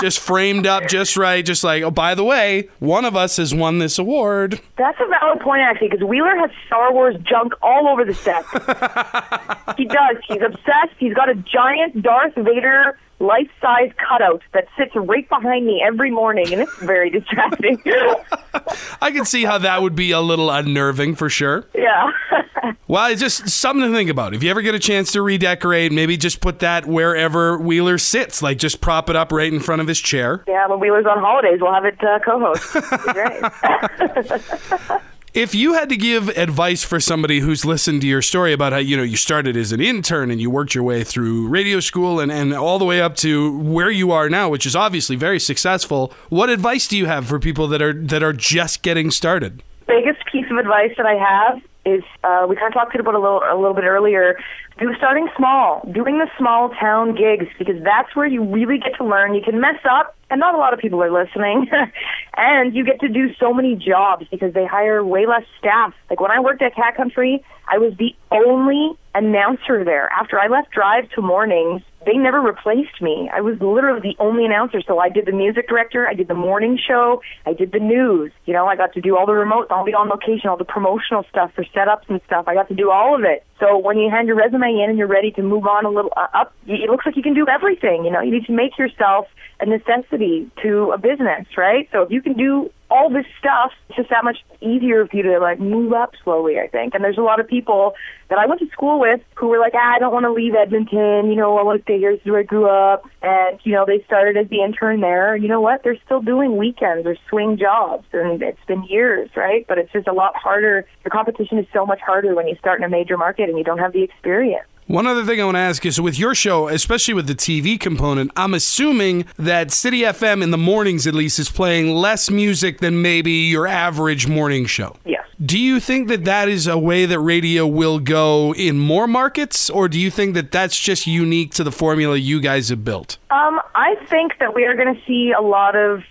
[0.00, 3.54] just framed up just right, just like, oh, by the way, one of us has
[3.54, 4.60] won this award.
[4.76, 8.44] That's a valid point, actually, because Wheeler has Star Wars junk all over the set.
[9.76, 10.16] he does.
[10.26, 10.94] He's obsessed.
[10.98, 16.52] He's got a giant Darth Vader life-size cutout that sits right behind me every morning,
[16.52, 17.82] and it's very distracting.
[19.02, 21.66] I can see how that would be a little unnerving for sure.
[21.74, 22.10] yeah.
[22.86, 24.34] Well, it's just something to think about.
[24.34, 28.40] If you ever get a chance to redecorate, maybe just put that wherever Wheeler sits,
[28.42, 30.42] like just prop it up right in front of his chair.
[30.48, 32.76] yeah, when Wheeler's on holidays, we'll have it uh, co-host.
[32.76, 33.12] It'd be
[34.88, 35.00] great.
[35.34, 38.78] If you had to give advice for somebody who's listened to your story about how
[38.78, 42.18] you know you started as an intern and you worked your way through radio school
[42.18, 45.38] and, and all the way up to where you are now, which is obviously very
[45.38, 49.62] successful, what advice do you have for people that are that are just getting started?
[49.86, 51.62] biggest piece of advice that I have
[51.94, 54.38] is uh, we kind of talked about a little a little bit earlier.
[54.78, 59.04] Do starting small, doing the small town gigs because that's where you really get to
[59.04, 59.34] learn.
[59.34, 61.68] You can mess up, and not a lot of people are listening,
[62.36, 65.94] and you get to do so many jobs because they hire way less staff.
[66.10, 70.08] Like when I worked at Cat Country, I was the only announcer there.
[70.12, 73.28] After I left Drive to mornings, they never replaced me.
[73.32, 74.80] I was literally the only announcer.
[74.86, 78.32] So I did the music director, I did the morning show, I did the news.
[78.46, 80.64] You know, I got to do all the remotes, all the on location, all the
[80.64, 82.44] promotional stuff for setups and stuff.
[82.46, 83.44] I got to do all of it.
[83.58, 86.12] So when you hand your resume in and you're ready to move on a little
[86.16, 88.04] uh, up, it looks like you can do everything.
[88.04, 89.26] You know, you need to make yourself
[89.60, 91.88] a necessity to a business, right?
[91.90, 95.22] So if you can do all this stuff, it's just that much easier for you
[95.22, 96.94] to like move up slowly, I think.
[96.94, 97.94] And there's a lot of people
[98.28, 100.54] that I went to school with who were like, ah, I don't want to leave
[100.54, 102.12] Edmonton, you know, I want to stay here.
[102.12, 103.04] This is where I grew up.
[103.22, 105.36] And, you know, they started as the intern there.
[105.36, 105.82] You know what?
[105.84, 108.06] They're still doing weekends or swing jobs.
[108.12, 109.66] And it's been years, right?
[109.68, 110.86] But it's just a lot harder.
[111.04, 113.64] Your competition is so much harder when you start in a major market and you
[113.64, 114.66] don't have the experience.
[114.88, 117.78] One other thing I want to ask is with your show, especially with the TV
[117.78, 122.78] component, I'm assuming that CITI FM in the mornings at least is playing less music
[122.78, 124.96] than maybe your average morning show.
[125.04, 125.26] Yes.
[125.44, 129.68] Do you think that that is a way that radio will go in more markets,
[129.68, 133.18] or do you think that that's just unique to the formula you guys have built?
[133.30, 136.02] Um, I think that we are going to see a lot of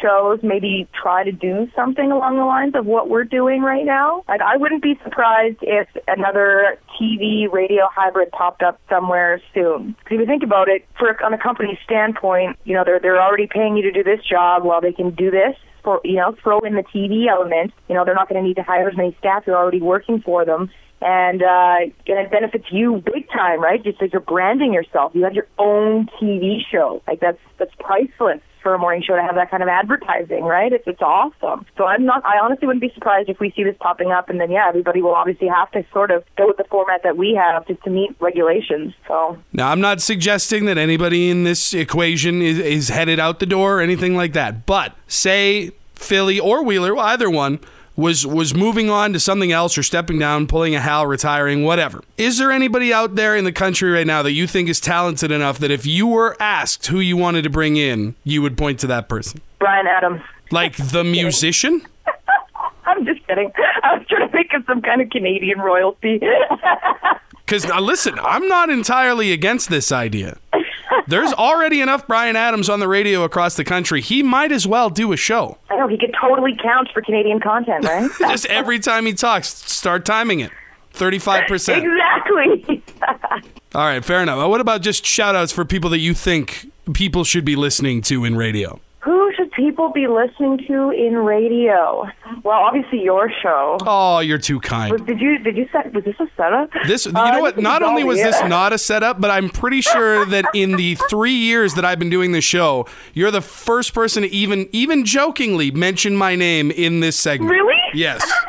[0.00, 4.24] shows maybe try to do something along the lines of what we're doing right now.
[4.28, 9.96] Like, I wouldn't be surprised if another TV radio hybrid popped up somewhere soon.
[9.98, 13.20] Because if you think about it, for on a company standpoint, you know they're they're
[13.20, 15.56] already paying you to do this job while they can do this.
[15.82, 17.72] For you know, throw in the TV element.
[17.88, 19.44] You know, they're not going to need to hire as many staff.
[19.46, 20.70] You're already working for them
[21.00, 21.76] and uh,
[22.06, 23.82] and it benefits you big time, right?
[23.82, 27.02] Just as you're branding yourself, you have your own TV show.
[27.06, 30.72] Like that's that's priceless for a morning show to have that kind of advertising, right?
[30.72, 31.66] It's it's awesome.
[31.76, 32.24] So I'm not.
[32.24, 35.02] I honestly wouldn't be surprised if we see this popping up, and then yeah, everybody
[35.02, 37.90] will obviously have to sort of go with the format that we have just to
[37.90, 38.94] meet regulations.
[39.06, 43.46] So Now, I'm not suggesting that anybody in this equation is, is headed out the
[43.46, 47.60] door or anything like that, but say Philly or Wheeler, either one,
[48.00, 52.02] was was moving on to something else or stepping down, pulling a Hal, retiring, whatever.
[52.16, 55.30] Is there anybody out there in the country right now that you think is talented
[55.30, 58.80] enough that if you were asked who you wanted to bring in, you would point
[58.80, 59.40] to that person?
[59.58, 60.22] Bryan Adams.
[60.50, 61.82] Like the musician?
[62.86, 63.52] I'm just kidding.
[63.84, 66.20] I was trying to think of some kind of Canadian royalty.
[67.50, 70.38] Because uh, listen, I'm not entirely against this idea.
[71.06, 74.00] There's already enough Bryan Adams on the radio across the country.
[74.00, 75.58] He might as well do a show.
[75.70, 78.10] I know he could totally count for Canadian content, right?
[78.20, 80.50] Just every time he talks, start timing it.
[80.94, 81.82] 35%.
[81.82, 82.82] exactly.
[83.74, 84.48] All right, fair enough.
[84.48, 88.24] What about just shout outs for people that you think people should be listening to
[88.24, 88.80] in radio?
[89.60, 92.08] People be listening to in radio?
[92.42, 93.76] Well, obviously your show.
[93.82, 95.06] Oh, you're too kind.
[95.06, 96.70] Did you did you set was this a setup?
[96.86, 97.58] This, you Uh, know what?
[97.58, 101.34] Not only was this not a setup, but I'm pretty sure that in the three
[101.34, 105.70] years that I've been doing this show, you're the first person to even, even jokingly
[105.70, 107.50] mention my name in this segment.
[107.50, 107.76] Really?
[107.92, 108.26] Yes.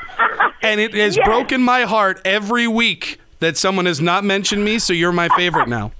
[0.63, 1.25] And it has Yes.
[1.25, 4.77] broken my heart every week that someone has not mentioned me.
[4.77, 5.91] So you're my favorite now.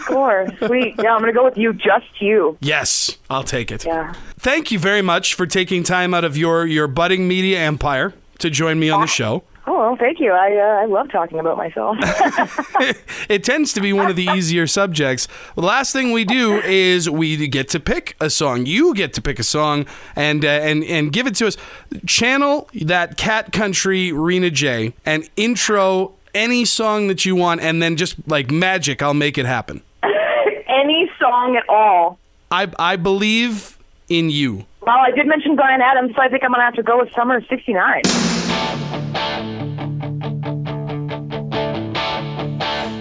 [0.00, 0.46] Score.
[0.66, 0.94] Sweet.
[0.98, 2.56] Yeah, I'm gonna go with you, just you.
[2.60, 3.84] Yes, I'll take it.
[3.84, 4.14] Yeah.
[4.38, 8.50] Thank you very much for taking time out of your your budding media empire to
[8.50, 9.44] join me on the show.
[9.70, 10.32] Oh, well, thank you.
[10.32, 11.98] I uh, I love talking about myself.
[13.28, 15.28] it tends to be one of the easier subjects.
[15.56, 18.64] The last thing we do is we get to pick a song.
[18.64, 19.84] You get to pick a song
[20.16, 21.58] and uh, and and give it to us.
[22.06, 27.96] Channel that Cat Country Rena Jae and intro any song that you want, and then
[27.96, 29.82] just like magic, I'll make it happen.
[30.02, 32.18] Any song at all.
[32.50, 34.64] I I believe in you.
[34.82, 37.12] Well, I did mention Bryan Adams, so I think I'm gonna have to go with
[37.14, 38.02] Summer of '69.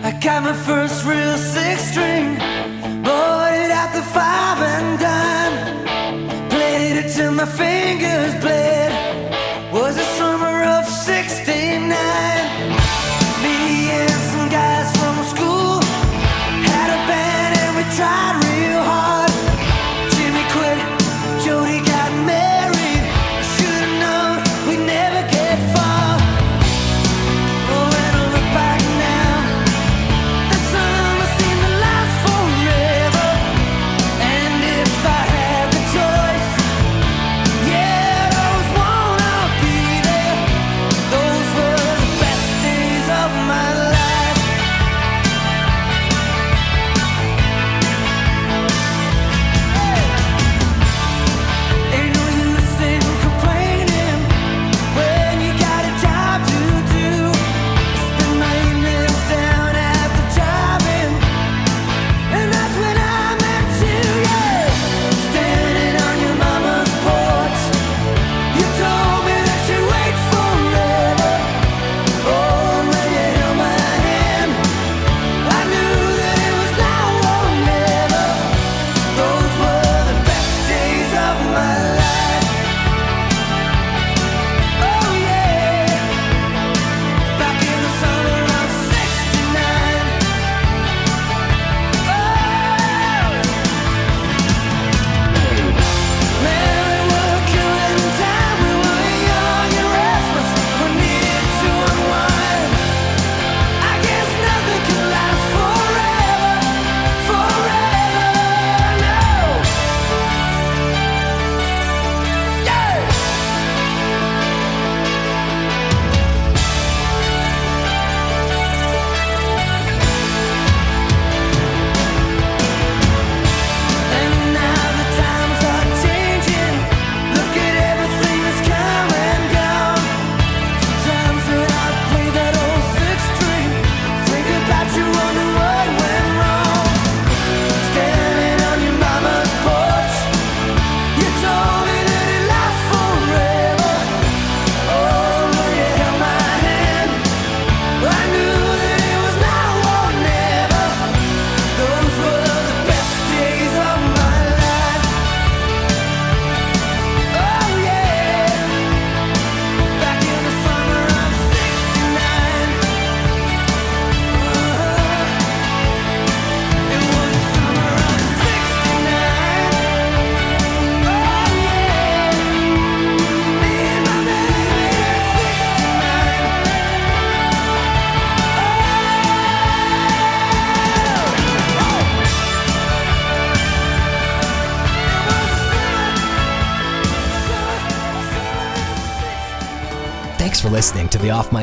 [0.03, 2.35] I got my first real six string,
[3.03, 6.49] bought it at the five and dime.
[6.49, 8.91] Played it till my fingers bled.
[9.73, 10.36] Was it summer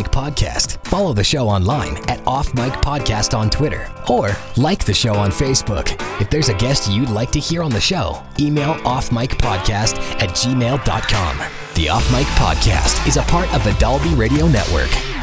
[0.02, 0.84] Podcast.
[0.86, 5.30] Follow the show online at Off Mic Podcast on Twitter or like the show on
[5.30, 5.96] Facebook.
[6.20, 11.38] If there's a guest you'd like to hear on the show, email offmicpodcast at gmail.com.
[11.74, 15.13] The Off Mic Podcast is a part of the Dolby Radio Network.